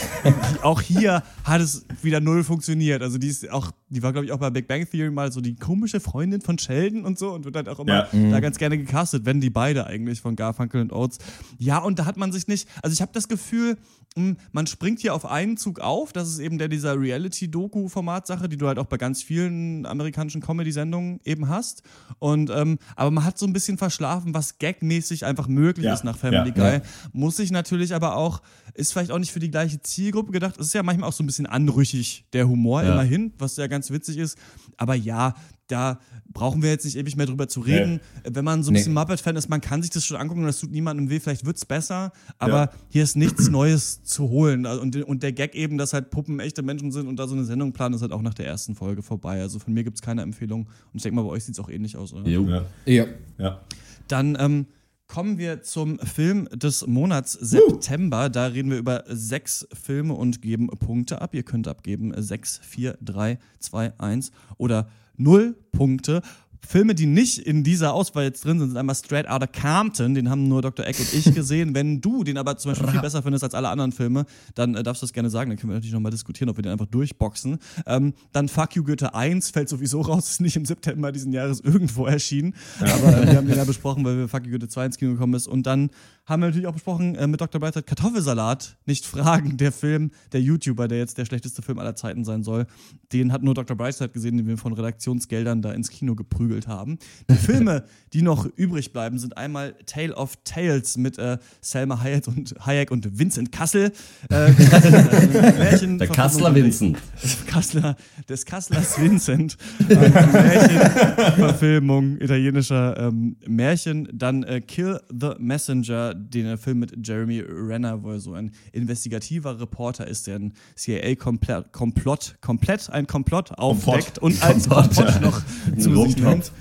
[0.62, 3.03] auch hier hat es wieder null funktioniert.
[3.03, 5.41] Also die ist auch, die war, glaube ich, auch bei Big Bang Theory mal so
[5.41, 8.09] die komische Freundin von Sheldon und so und wird halt auch immer Ja.
[8.12, 8.41] da Mhm.
[8.41, 11.18] ganz gerne gecastet, wenn die beide eigentlich von Garfunkel und Oates.
[11.59, 13.76] Ja, und da hat man sich nicht, also ich habe das Gefühl,
[14.17, 16.13] man springt hier auf einen Zug auf.
[16.13, 21.21] Das ist eben der dieser Reality-Doku-Format-Sache, die du halt auch bei ganz vielen amerikanischen Comedy-Sendungen
[21.25, 21.83] eben hast.
[22.19, 26.05] Und ähm, aber man hat so ein bisschen verschlafen, was gagmäßig einfach möglich Ja, ist
[26.05, 26.73] nach Family ja, Guy.
[26.75, 26.81] ja.
[27.13, 28.43] Muss sich natürlich aber auch,
[28.75, 30.57] ist vielleicht auch nicht für die gleiche Zielgruppe gedacht.
[30.59, 33.91] Es ist ja manchmal auch so ein bisschen anrüchig, der Humor immerhin, was ja ganz
[33.91, 34.37] witzig ist.
[34.77, 35.35] Aber ja,
[35.71, 36.01] da
[36.33, 38.01] brauchen wir jetzt nicht ewig mehr drüber zu reden.
[38.25, 38.79] Wenn man so ein Nee.
[38.81, 41.18] bisschen Muppet-Fan ist, man kann sich das schon angucken und das tut niemandem weh.
[41.21, 42.71] Vielleicht wird's besser, aber Ja.
[42.89, 44.64] hier ist nichts Neues zu holen.
[44.66, 47.35] Also, Und, und der Gag eben, dass halt Puppen echte Menschen sind und da so
[47.35, 49.41] eine Sendung planen, ist halt auch nach der ersten Folge vorbei.
[49.41, 50.62] Also von mir gibt's keine Empfehlung.
[50.66, 52.29] Und ich denke mal, bei euch sieht's auch ähnlich aus, oder?
[52.29, 52.47] Jo.
[52.47, 52.64] Ja.
[52.87, 53.07] Ja.
[53.39, 53.61] ja.
[54.09, 54.66] Dann ähm,
[55.11, 58.31] kommen wir zum Film des Monats September.
[58.31, 61.35] Da reden wir über sechs Filme und geben Punkte ab.
[61.35, 66.23] Ihr könnt abgeben 6, 4, 3, 2, 1 oder 0 Punkte.
[66.67, 70.31] Filme, die nicht in dieser Auswahl jetzt drin sind, sind einmal Straight Outta Compton, den
[70.31, 70.87] haben nur Dr.
[70.87, 71.75] Eck und ich gesehen.
[71.75, 74.83] Wenn du den aber zum Beispiel viel besser findest als alle anderen Filme, dann äh,
[74.83, 75.51] darfst du das gerne sagen.
[75.51, 77.59] Dann können wir natürlich nochmal diskutieren, ob wir den einfach durchboxen.
[77.87, 81.61] Ähm, dann Fuck You Goethe 1 fällt sowieso raus, ist nicht im September diesen Jahres
[81.61, 82.55] irgendwo erschienen.
[82.81, 85.13] Aber äh, wir haben den ja besprochen, weil wir Fuck You Goethe 2 ins Kino
[85.13, 85.49] gekommen ist.
[85.49, 85.91] Und dann
[86.31, 87.61] haben wir natürlich auch besprochen äh, mit Dr.
[87.61, 92.24] Breitheit Kartoffelsalat, nicht fragen, der Film, der YouTuber, der jetzt der schlechteste Film aller Zeiten
[92.24, 92.66] sein soll.
[93.12, 93.76] Den hat nur Dr.
[93.76, 96.99] Breitheit gesehen, den wir von Redaktionsgeldern da ins Kino geprügelt haben.
[97.28, 102.28] Die Filme, die noch übrig bleiben, sind einmal Tale of Tales mit äh, Selma Hayek
[102.28, 103.93] und, Hayek und Vincent Kassel.
[104.31, 104.53] Äh,
[105.59, 106.97] Märchen- Der Kassler Vincent.
[107.47, 107.97] Kassler,
[108.28, 109.57] des Kasslers Vincent.
[109.89, 114.09] Äh, Märchenverfilmung italienischer ähm, Märchen.
[114.12, 119.61] Dann äh, Kill the Messenger, den Film mit Jeremy Renner, wo er so ein investigativer
[119.61, 125.43] Reporter ist, der ein CIA-Komplott, Komplott, komplett ein Komplott aufdeckt und als Komplott, noch
[125.79, 126.53] zu sich nimmt.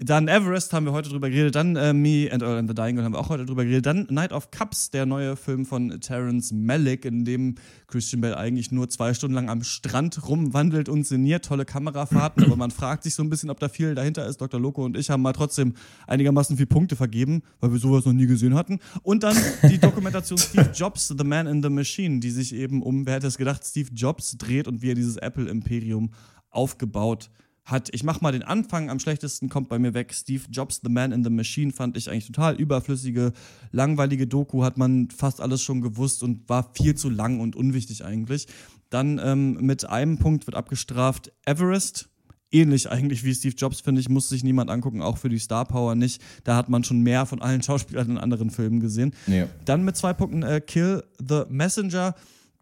[0.00, 1.56] Dann Everest haben wir heute drüber geredet.
[1.56, 3.84] Dann äh, Me and Earl and the Dying Girl haben wir auch heute drüber geredet.
[3.84, 7.56] Dann Night of Cups, der neue Film von Terrence Malick, in dem
[7.88, 11.46] Christian Bell eigentlich nur zwei Stunden lang am Strand rumwandelt und sinniert.
[11.46, 14.40] Tolle Kamerafahrten, aber man fragt sich so ein bisschen, ob da viel dahinter ist.
[14.40, 14.60] Dr.
[14.60, 15.74] Loco und ich haben mal trotzdem
[16.06, 18.78] einigermaßen viel Punkte vergeben, weil wir sowas noch nie gesehen hatten.
[19.02, 19.36] Und dann
[19.68, 23.26] die Dokumentation Steve Jobs, The Man in the Machine, die sich eben um, wer hätte
[23.26, 26.10] es gedacht, Steve Jobs dreht und wie er dieses Apple-Imperium
[26.50, 27.47] aufgebaut hat,
[27.92, 30.14] ich mach mal den Anfang, am schlechtesten kommt bei mir weg.
[30.14, 33.32] Steve Jobs, The Man in the Machine, fand ich eigentlich total überflüssige,
[33.72, 38.04] langweilige Doku, hat man fast alles schon gewusst und war viel zu lang und unwichtig
[38.04, 38.46] eigentlich.
[38.90, 42.08] Dann ähm, mit einem Punkt wird abgestraft Everest.
[42.50, 45.66] Ähnlich eigentlich wie Steve Jobs, finde ich, muss sich niemand angucken, auch für die Star
[45.66, 46.22] Power nicht.
[46.44, 49.14] Da hat man schon mehr von allen Schauspielern in anderen Filmen gesehen.
[49.26, 49.46] Ja.
[49.66, 52.14] Dann mit zwei Punkten äh, Kill the Messenger.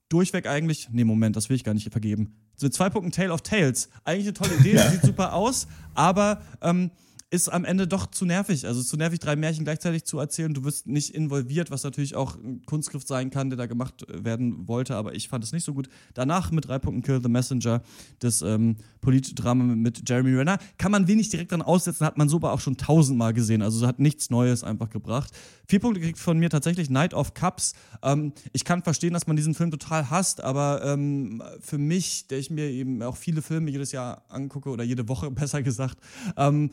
[0.09, 2.35] Durchweg eigentlich, nee, Moment, das will ich gar nicht vergeben.
[2.57, 3.89] So zwei Punkten Tale of Tales.
[4.05, 4.91] Eigentlich eine tolle Idee, Ja.
[4.91, 6.91] sieht super aus, aber ähm,
[7.31, 8.67] ist am Ende doch zu nervig.
[8.67, 10.55] Also zu nervig, drei Märchen gleichzeitig zu erzählen.
[10.55, 14.69] Du wirst nicht involviert, was natürlich auch ein Kunstgriff sein kann, der da gemacht werden
[14.69, 15.89] wollte, aber ich fand es nicht so gut.
[16.15, 17.83] Danach mit drei Punkten Kill the Messenger,
[18.21, 20.59] das ähm, Politdrama mit Jeremy Renner.
[20.79, 23.61] Kann man wenig direkt dran aussetzen, hat man so aber auch schon tausendmal gesehen.
[23.61, 25.33] Also hat nichts Neues einfach gebracht.
[25.67, 27.75] Vier Punkte kriegt von mir tatsächlich Night of Cups.
[28.03, 32.39] Ähm, ich kann verstehen, dass man diesen Film total hasst, aber ähm, für mich, der
[32.39, 35.99] ich mir eben auch viele Filme jedes Jahr angucke oder jede Woche besser gesagt,
[36.37, 36.71] ähm,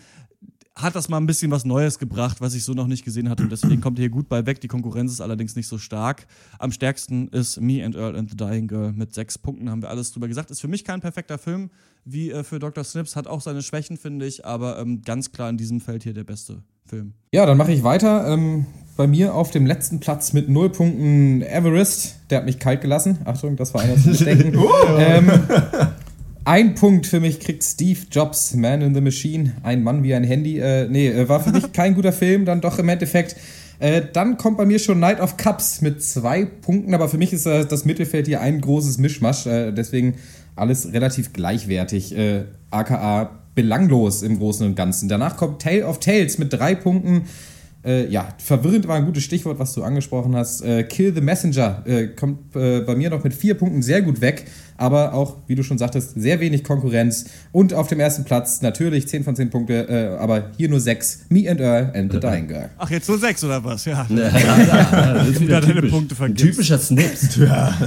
[0.75, 3.43] hat das mal ein bisschen was Neues gebracht, was ich so noch nicht gesehen hatte.
[3.43, 4.59] Und deswegen kommt er hier gut bei weg.
[4.61, 6.25] Die Konkurrenz ist allerdings nicht so stark.
[6.57, 9.89] Am stärksten ist Me and Earl and the Dying Girl mit sechs Punkten, haben wir
[9.89, 10.49] alles drüber gesagt.
[10.49, 11.69] Ist für mich kein perfekter Film,
[12.05, 12.83] wie äh, für Dr.
[12.83, 13.15] Snips.
[13.15, 16.23] Hat auch seine Schwächen, finde ich, aber ähm, ganz klar in diesem Feld hier der
[16.23, 17.13] beste Film.
[17.31, 18.27] Ja, dann mache ich weiter.
[18.27, 18.65] Ähm,
[18.97, 22.15] bei mir auf dem letzten Platz mit null Punkten Everest.
[22.29, 23.19] Der hat mich kalt gelassen.
[23.25, 24.59] Achtung, das war einer zu bedenken.
[24.97, 25.29] ähm,
[26.45, 29.53] ein Punkt für mich kriegt Steve Jobs, Man in the Machine.
[29.63, 30.59] Ein Mann wie ein Handy.
[30.59, 33.35] Äh, nee, äh, war für mich kein guter Film, dann doch im Endeffekt.
[33.79, 37.33] Äh, dann kommt bei mir schon Night of Cups mit zwei Punkten, aber für mich
[37.33, 39.45] ist äh, das Mittelfeld hier ein großes Mischmasch.
[39.45, 40.15] Äh, deswegen
[40.55, 42.15] alles relativ gleichwertig.
[42.15, 45.09] Äh, aka belanglos im Großen und Ganzen.
[45.09, 47.23] Danach kommt Tale of Tales mit drei Punkten.
[47.85, 50.61] Äh, ja, verwirrend war ein gutes Stichwort, was du angesprochen hast.
[50.61, 54.21] Äh, Kill the Messenger äh, kommt äh, bei mir noch mit vier Punkten sehr gut
[54.21, 54.45] weg,
[54.83, 57.25] aber auch, wie du schon sagtest, sehr wenig Konkurrenz.
[57.51, 61.25] Und auf dem ersten Platz natürlich 10 von 10 Punkte, äh, aber hier nur 6.
[61.29, 62.69] Me and Earl and the Dying Girl.
[62.77, 63.85] Ach, jetzt nur sechs oder was?
[63.85, 64.05] Ja.
[64.13, 65.91] Ja, ja, ja, das ist wieder deine typisch.
[65.91, 66.45] Punkte Ein vergisst.
[66.45, 67.37] typischer Snips.
[67.43, 67.73] Ja.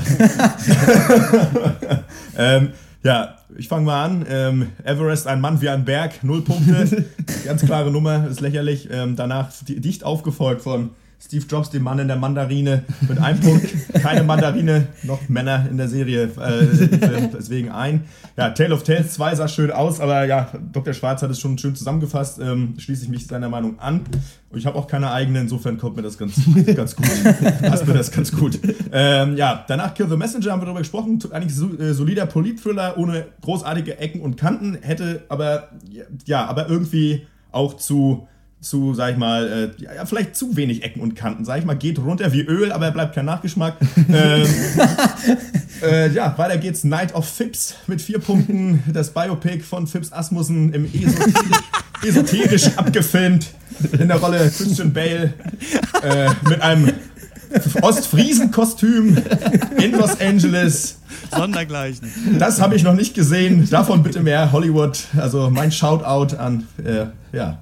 [2.38, 2.70] ähm,
[3.02, 4.26] ja, ich fange mal an.
[4.28, 7.04] Ähm, Everest, ein Mann wie ein Berg, null Punkte.
[7.44, 8.88] Ganz klare Nummer, ist lächerlich.
[8.90, 13.40] Ähm, danach di- dicht aufgefolgt von Steve Jobs, dem Mann in der Mandarine, mit einem
[13.40, 13.66] Punkt.
[13.94, 18.04] Keine Mandarine, noch Männer in der Serie, äh, deswegen ein.
[18.36, 20.92] Ja, Tale of Tales 2 sah schön aus, aber ja, Dr.
[20.92, 22.38] Schwarz hat es schon schön zusammengefasst.
[22.38, 24.02] Ähm, schließe ich mich seiner Meinung an.
[24.50, 26.40] Und ich habe auch keine eigene, insofern kommt mir das ganz,
[26.74, 27.06] ganz gut.
[27.62, 28.60] Passt mir das ganz gut.
[28.92, 31.18] Ähm, ja, danach Kill the Messenger haben wir darüber gesprochen.
[31.32, 34.78] Eigentlich äh, solider Polit-Thriller ohne großartige Ecken und Kanten.
[34.80, 35.70] Hätte aber,
[36.24, 38.28] ja, aber irgendwie auch zu,
[38.60, 41.74] zu, sag ich mal, äh, ja, vielleicht zu wenig Ecken und Kanten, sag ich mal,
[41.74, 43.76] geht runter wie Öl, aber bleibt kein Nachgeschmack.
[44.08, 44.46] ähm,
[45.82, 46.84] äh, ja, weiter geht's.
[46.84, 48.82] Night of Phipps mit vier Punkten.
[48.92, 51.62] Das Biopic von Phipps Asmussen im esoterisch,
[52.02, 53.48] esoterisch abgefilmt.
[53.92, 55.34] In der Rolle Christian Bale
[56.02, 56.92] äh, mit einem
[57.82, 59.18] Ostfriesen-Kostüm
[59.78, 60.98] in Los Angeles.
[61.30, 62.10] Sondergleichen.
[62.38, 63.68] Das habe ich noch nicht gesehen.
[63.70, 64.98] Davon bitte mehr Hollywood.
[65.16, 67.58] Also mein Shoutout an, äh, ja,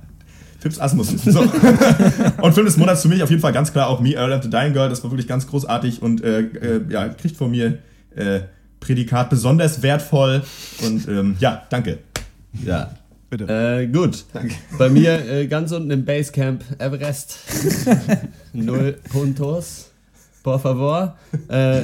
[0.65, 1.19] Phipps Asmussen.
[1.19, 1.41] So.
[2.41, 4.43] Und Film des Monats für mich auf jeden Fall ganz klar auch Me, Earl and
[4.43, 4.89] the Dying Girl.
[4.89, 7.81] Das war wirklich ganz großartig und äh, äh, ja, kriegt von mir
[8.17, 8.41] äh,
[8.81, 10.43] Prädikat besonders wertvoll.
[10.83, 11.99] Und ähm, ja, danke.
[12.65, 12.93] Ja.
[13.29, 13.45] Bitte.
[13.45, 14.25] Äh, gut.
[14.79, 17.41] Bei mir äh, ganz unten im Basecamp Everest.
[18.55, 19.91] Null Puntos.
[20.43, 21.19] Por favor.
[21.49, 21.83] Äh,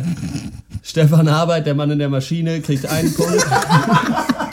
[0.83, 3.47] Stefan Arbeit, der Mann in der Maschine, kriegt einen Punkt.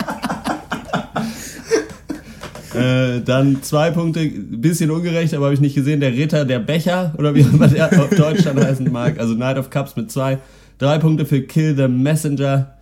[2.77, 5.99] Äh, dann zwei Punkte, bisschen ungerecht, aber habe ich nicht gesehen.
[5.99, 9.19] Der Ritter, der Becher, oder wie immer der auf Deutsch dann heißen mag.
[9.19, 10.39] Also Knight of Cups mit zwei.
[10.77, 12.73] Drei Punkte für Kill the Messenger.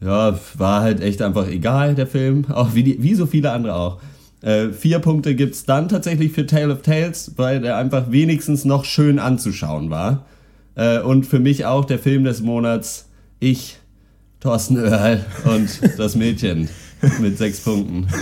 [0.00, 2.46] Ja, war halt echt einfach egal, der Film.
[2.50, 4.00] Auch wie, die, wie so viele andere auch.
[4.42, 8.84] Äh, vier Punkte gibt's dann tatsächlich für Tale of Tales, weil der einfach wenigstens noch
[8.84, 10.26] schön anzuschauen war.
[10.74, 13.08] Äh, und für mich auch der Film des Monats.
[13.40, 13.78] Ich,
[14.40, 16.68] Thorsten Oerl und das Mädchen
[17.20, 18.06] mit sechs Punkten.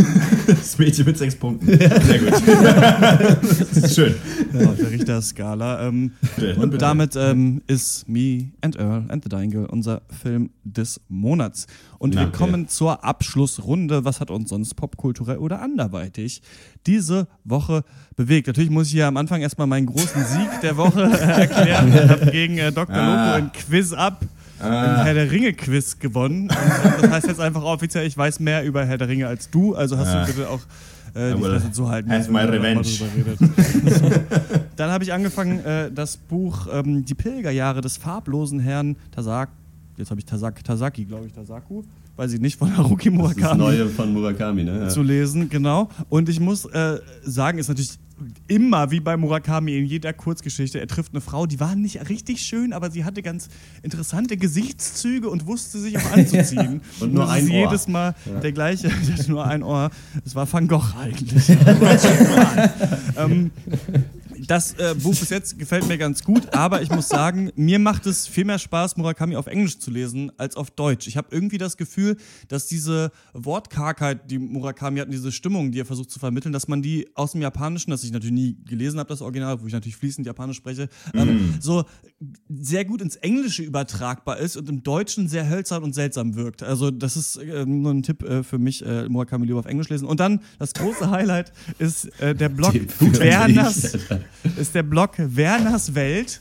[0.46, 1.66] Das Mädchen mit sechs Punkten.
[1.66, 2.32] Sehr gut.
[2.46, 4.14] das ist schön.
[4.66, 5.86] Auf der Richterskala.
[5.86, 6.12] Ähm,
[6.56, 11.66] und damit ähm, ist Me and Earl and the Dying Girl unser Film des Monats.
[11.98, 12.38] Und wir Danke.
[12.38, 14.04] kommen zur Abschlussrunde.
[14.04, 16.42] Was hat uns sonst popkulturell oder anderweitig
[16.86, 17.84] diese Woche
[18.16, 18.48] bewegt?
[18.48, 21.88] Natürlich muss ich hier am Anfang erstmal meinen großen Sieg der Woche äh, erklären.
[21.88, 22.96] Ich habe gegen äh, Dr.
[22.96, 23.36] Ah.
[23.36, 24.26] Loco in Quiz Up
[24.62, 24.98] Ah.
[25.00, 26.42] ein Herr der Ringe Quiz gewonnen.
[26.42, 29.74] Und, das heißt jetzt einfach offiziell, ich weiß mehr über Herr der Ringe als du.
[29.74, 30.24] Also hast Ah.
[30.24, 30.60] du bitte auch
[31.14, 32.10] äh, die Fresse zu halten.
[32.10, 32.82] have wenn my revenge.
[34.76, 39.50] Dann habe ich angefangen, äh, das Buch ähm, Die Pilgerjahre des farblosen Herrn Tasak,
[39.96, 41.82] jetzt habe ich Tasak, Tasaki, glaube ich, Tasaku,
[42.16, 43.40] weiß ich nicht, von Haruki Murakami.
[43.42, 44.80] Das Neue von Murakami, ne?
[44.82, 44.88] Ja.
[44.88, 45.88] Zu lesen, genau.
[46.08, 47.98] Und ich muss äh, sagen, ist natürlich
[48.48, 50.80] immer wie bei Murakami in jeder Kurzgeschichte.
[50.80, 53.48] Er trifft eine Frau, die war nicht richtig schön, aber sie hatte ganz
[53.82, 56.80] interessante Gesichtszüge und wusste sich auch anzuziehen.
[57.00, 57.50] und nur das ein Ohr.
[57.50, 58.40] jedes Mal Ja.
[58.40, 59.90] der gleiche, der hatte nur ein Ohr.
[60.24, 61.48] Es war Van Gogh eigentlich.
[63.16, 63.50] ähm,
[64.46, 68.06] das äh, Buch bis jetzt gefällt mir ganz gut, aber ich muss sagen, mir macht
[68.06, 71.06] es viel mehr Spaß, Murakami auf Englisch zu lesen, als auf Deutsch.
[71.06, 72.16] Ich habe irgendwie das Gefühl,
[72.48, 76.68] dass diese Wortkargheit, die Murakami hat, und diese Stimmung, die er versucht zu vermitteln, dass
[76.68, 79.72] man die aus dem Japanischen, das ich natürlich nie gelesen habe, das Original, wo ich
[79.72, 81.54] natürlich fließend Japanisch spreche, ähm, Mm.
[81.60, 81.84] so
[82.48, 86.62] sehr gut ins Englische übertragbar ist und im Deutschen sehr hölzern und seltsam wirkt.
[86.62, 89.88] Also das ist äh, nur ein Tipp äh, für mich, äh, Murakami lieber auf Englisch
[89.88, 90.06] lesen.
[90.06, 93.96] Und dann das große Highlight ist äh, der Blog Werners,
[94.56, 96.40] ist der Blog Werners Welt,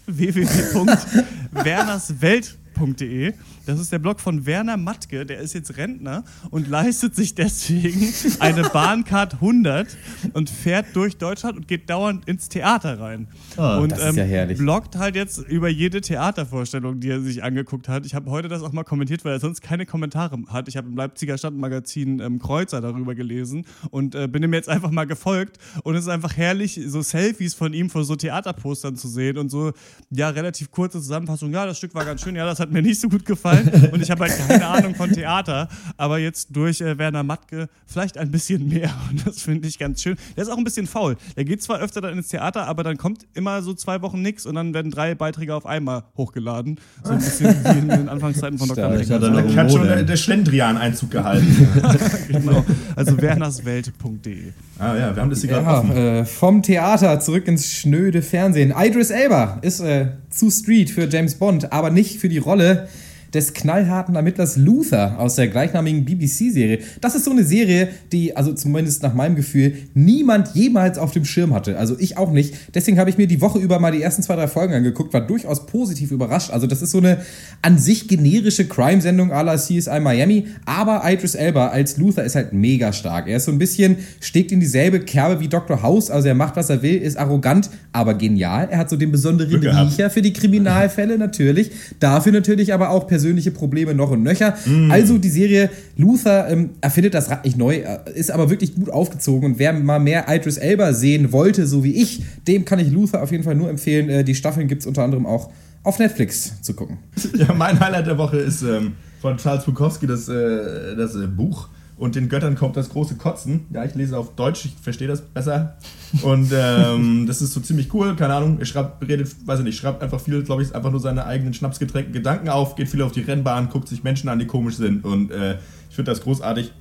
[2.75, 3.33] www.wernerswelt.de.
[3.65, 8.11] Das ist der Blog von Werner Matke, der ist jetzt Rentner und leistet sich deswegen
[8.39, 9.97] eine Bahncard 100
[10.33, 13.27] und fährt durch Deutschland und geht dauernd ins Theater rein.
[13.57, 14.57] Ah, und ähm, das ist ja herrlich.
[14.57, 18.05] bloggt halt jetzt über jede Theatervorstellung, die er sich angeguckt hat.
[18.05, 20.67] Ich habe heute das auch mal kommentiert, weil er sonst keine Kommentare hat.
[20.67, 24.91] Ich habe im Leipziger Stadtmagazin ähm, Kreuzer darüber gelesen und äh, bin ihm jetzt einfach
[24.91, 25.57] mal gefolgt.
[25.83, 29.49] Und es ist einfach herrlich, so Selfies von ihm vor so Theaterpostern zu sehen und
[29.49, 29.71] so,
[30.09, 31.51] ja, relativ kurze Zusammenfassung.
[31.51, 33.69] Ja, das Stück war ganz schön, ja, das hat mir nicht so gut gefallen.
[33.91, 38.17] Und ich habe halt keine Ahnung von Theater, aber jetzt durch äh, Werner Matke vielleicht
[38.17, 38.89] ein bisschen mehr.
[39.09, 40.15] Und das finde ich ganz schön.
[40.37, 41.17] Der ist auch ein bisschen faul.
[41.35, 44.45] Der geht zwar öfter dann ins Theater, aber dann kommt immer so zwei Wochen nichts
[44.45, 46.79] und dann werden drei Beiträge auf einmal hochgeladen.
[47.03, 48.83] So ein bisschen wie in den Anfangszeiten von Dr.
[48.85, 48.97] Stark.
[48.99, 49.09] Beck.
[49.09, 51.67] Hat noch Da hat schon der, der Schlendrian Einzug gehalten.
[52.29, 52.63] genau.
[52.95, 54.51] Also wernerswelt.de.
[54.79, 55.91] ah ja, wir haben das hier gerade Ja, offen.
[55.97, 58.73] äh, vom Theater zurück ins schnöde Fernsehen.
[58.77, 62.85] Idris Elba ist äh, zu Street für James Bond, aber nicht für die Rolle Rolle
[63.33, 66.79] des knallharten Ermittlers Luther aus der gleichnamigen BBC-Serie.
[66.99, 71.25] Das ist so eine Serie, die, also zumindest nach meinem Gefühl, niemand jemals auf dem
[71.25, 71.77] Schirm hatte.
[71.77, 72.53] Also ich auch nicht.
[72.73, 75.21] Deswegen habe ich mir die Woche über mal die ersten zwei, drei Folgen angeguckt, war
[75.21, 76.51] durchaus positiv überrascht.
[76.51, 77.19] Also das ist so eine
[77.61, 82.53] an sich generische Crime-Sendung à la CSI Miami, aber Idris Elba als Luther ist halt
[82.53, 83.27] mega stark.
[83.27, 85.81] Er ist so ein bisschen, steckt in dieselbe Kerbe wie Dr.
[85.81, 88.67] House, also er macht, was er will, ist arrogant, aber genial.
[88.69, 89.61] Er hat so den besonderen.
[89.61, 91.71] Riecher für die Kriminalfälle natürlich.
[91.99, 94.55] Dafür natürlich aber auch persönliche Probleme noch und nöcher.
[94.89, 98.89] Also die Serie Luther ähm, erfindet das Rad nicht neu, äh, ist aber wirklich gut
[98.89, 99.51] aufgezogen.
[99.51, 103.21] Und wer mal mehr Idris Elba sehen wollte, so wie ich, dem kann ich Luther
[103.21, 104.09] auf jeden Fall nur empfehlen.
[104.09, 105.51] Äh, die Staffeln gibt es unter anderem auch
[105.83, 106.97] auf Netflix zu gucken.
[107.37, 111.69] Ja, mein Highlight der Woche ist ähm, von Charles Bukowski das, äh, das äh, Buch.
[112.01, 113.67] Und den Göttern kommt das große Kotzen.
[113.71, 115.77] Ja, ich lese auf Deutsch, ich verstehe das besser.
[116.23, 118.15] Und ähm, das ist so ziemlich cool.
[118.15, 120.99] Keine Ahnung, er schreibt, redet, weiß ich nicht, schreibt einfach viel, glaube ich, einfach nur
[120.99, 124.47] seine eigenen schnapsgetränkten Gedanken auf, geht viel auf die Rennbahn, guckt sich Menschen an, die
[124.47, 125.05] komisch sind.
[125.05, 125.59] Und äh,
[125.91, 126.73] ich finde das großartig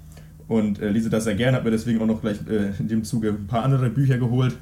[0.48, 1.54] und äh, lese das sehr gern.
[1.54, 4.56] Habe mir deswegen auch noch gleich äh, in dem Zuge ein paar andere Bücher geholt.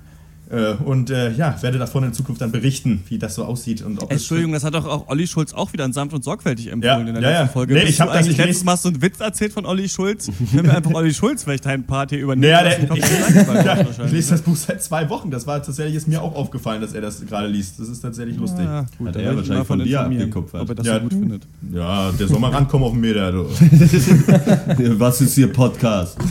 [0.50, 3.82] Äh, und äh, ja, werde davon in Zukunft dann berichten, wie das so aussieht.
[3.82, 6.24] Und ob es- Entschuldigung, das hat doch auch Olli Schulz auch wieder in sanft und
[6.24, 7.52] sorgfältig empfohlen Ja, in der ja, letzten ja.
[7.52, 7.74] Folge.
[7.74, 9.66] Nee, Bist ich hab du das- eigentlich ich letztes Mal so einen Witz erzählt von
[9.66, 10.30] Olli Schulz?
[10.50, 12.50] Können wir einfach Olli Schulz vielleicht deinen Part hier übernehmen?
[12.50, 14.36] Naja, der, ich, ich wahrscheinlich, lese ne?
[14.38, 15.30] das Buch seit zwei Wochen.
[15.30, 17.78] Das war tatsächlich ist mir auch aufgefallen, dass er das gerade liest.
[17.78, 18.64] Das ist tatsächlich lustig.
[18.64, 20.62] Ja, gut, Hat er ich wahrscheinlich mal von dir abgekupfert.
[20.62, 21.46] Ob er das Ja, so gut findet.
[21.74, 23.32] Ja, der soll mal rankommen auf den Meter.
[23.32, 23.44] Du.
[24.98, 26.16] Was ist hier Podcast?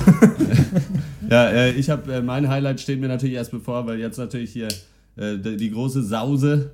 [1.30, 4.52] ja, äh, ich habe äh, mein Highlight steht mir natürlich erst bevor, weil jetzt natürlich
[4.52, 4.68] hier
[5.16, 6.72] äh, die, die große Sause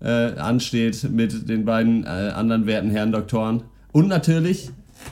[0.00, 4.70] äh, ansteht mit den beiden äh, anderen werten Herren Doktoren und natürlich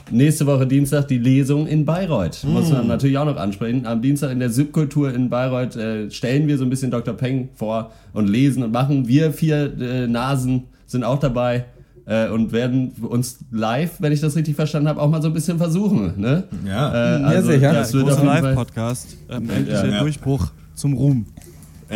[0.09, 2.43] nächste Woche Dienstag die Lesung in Bayreuth.
[2.45, 3.85] Muss man natürlich auch noch ansprechen.
[3.85, 7.13] Am Dienstag in der Subkultur in Bayreuth äh, stellen wir so ein bisschen Dr.
[7.13, 9.07] Peng vor und lesen und machen.
[9.07, 11.65] Wir vier Nasen sind auch dabei
[12.05, 15.33] äh, und werden uns live, wenn ich das richtig verstanden habe, auch mal so ein
[15.33, 16.19] bisschen versuchen.
[16.19, 16.43] Ne?
[16.65, 17.17] Ja.
[17.17, 17.73] Äh, Ja, also, sicher.
[17.73, 18.41] Das wird Großer Fall.
[18.43, 19.17] Live-Podcast.
[19.29, 19.99] Ähm, endlich Ja, der ja.
[19.99, 21.25] Durchbruch zum Ruhm.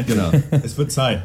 [0.08, 0.30] Genau.
[0.52, 1.24] Es wird Zeit.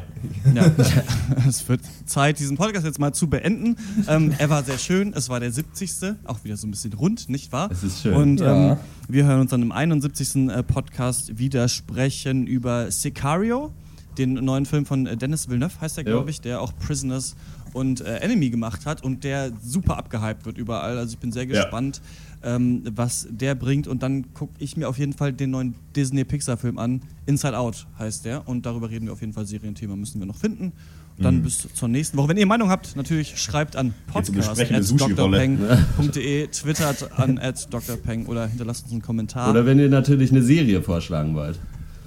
[0.55, 0.63] Ja,
[1.47, 3.75] es wird Zeit, diesen Podcast jetzt mal zu beenden.
[4.07, 5.11] Ähm, er war sehr schön.
[5.13, 6.15] Es war der 70.
[6.23, 7.69] Auch wieder so ein bisschen rund, nicht wahr?
[7.69, 8.13] Es ist schön.
[8.13, 8.71] Und Ja.
[8.73, 8.77] ähm,
[9.09, 10.47] wir hören uns dann im 71.
[10.49, 13.73] äh, Podcast wieder sprechen über Sicario,
[14.17, 17.35] den neuen Film von äh, Dennis Villeneuve, heißt er, glaube ich, der auch Prisoners
[17.73, 20.97] und äh, Enemy gemacht hat und der super abgehypt wird überall.
[20.97, 21.61] Also ich bin sehr Ja.
[21.63, 22.01] gespannt,
[22.43, 23.87] ähm, was der bringt.
[23.87, 27.01] Und dann gucke ich mir auf jeden Fall den neuen Disney-Pixar-Film an.
[27.25, 28.47] Inside Out heißt der.
[28.47, 29.45] Und darüber reden wir auf jeden Fall.
[29.45, 30.71] Serienthema müssen wir noch finden.
[31.17, 32.29] Und dann bis zur nächsten Woche.
[32.29, 35.37] Wenn ihr Meinung habt, natürlich schreibt an Jetzt eine sprechende podcast Sushi-Rolle.
[35.37, 39.49] drpeng.de, twittert an at drpeng oder hinterlasst uns einen Kommentar.
[39.51, 41.59] Oder wenn ihr natürlich eine Serie vorschlagen wollt.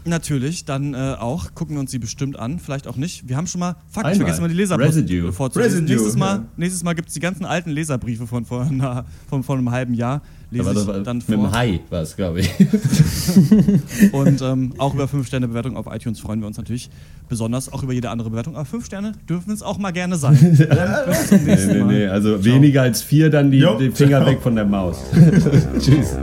[0.06, 1.54] Natürlich, dann äh, auch.
[1.54, 2.58] Gucken wir uns sie bestimmt an.
[2.58, 3.28] Vielleicht auch nicht.
[3.28, 3.76] Wir haben schon mal.
[3.90, 5.32] Fuck, ich vergesse mal die Leserbriefe Residue.
[5.32, 5.80] vorzulesen.
[5.80, 6.44] Residue, Nächstes Mal, ja.
[6.56, 9.94] nächstes Mal gibt es die ganzen alten Leserbriefe von vor, einer, von, von einem halben
[9.94, 10.20] Jahr.
[10.50, 11.34] Lese Aber das ich war dann mit vor.
[11.36, 12.50] dem Hai war es, glaube ich.
[14.12, 16.90] Und ähm, auch über 5-Sterne-Bewertung auf iTunes freuen wir uns natürlich
[17.28, 17.72] besonders.
[17.72, 18.54] Auch über jede andere Bewertung.
[18.56, 20.36] Aber 5 Sterne dürfen es auch mal gerne sein.
[21.06, 21.92] Bis zum nee, nächsten nee, Mal.
[21.94, 22.06] nee.
[22.06, 23.78] Also weniger als vier, dann die, Jo.
[23.78, 24.98] die Finger weg von der Maus.
[25.80, 26.14] Tschüss.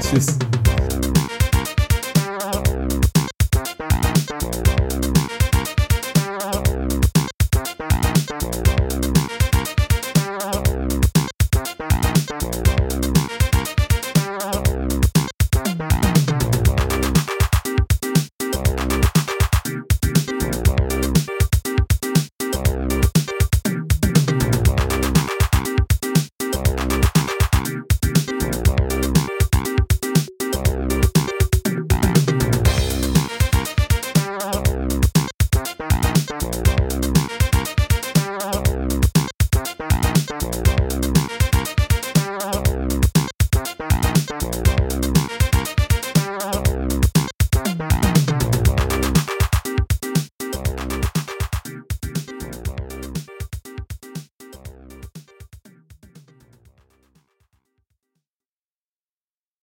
[0.00, 0.38] Tschüss.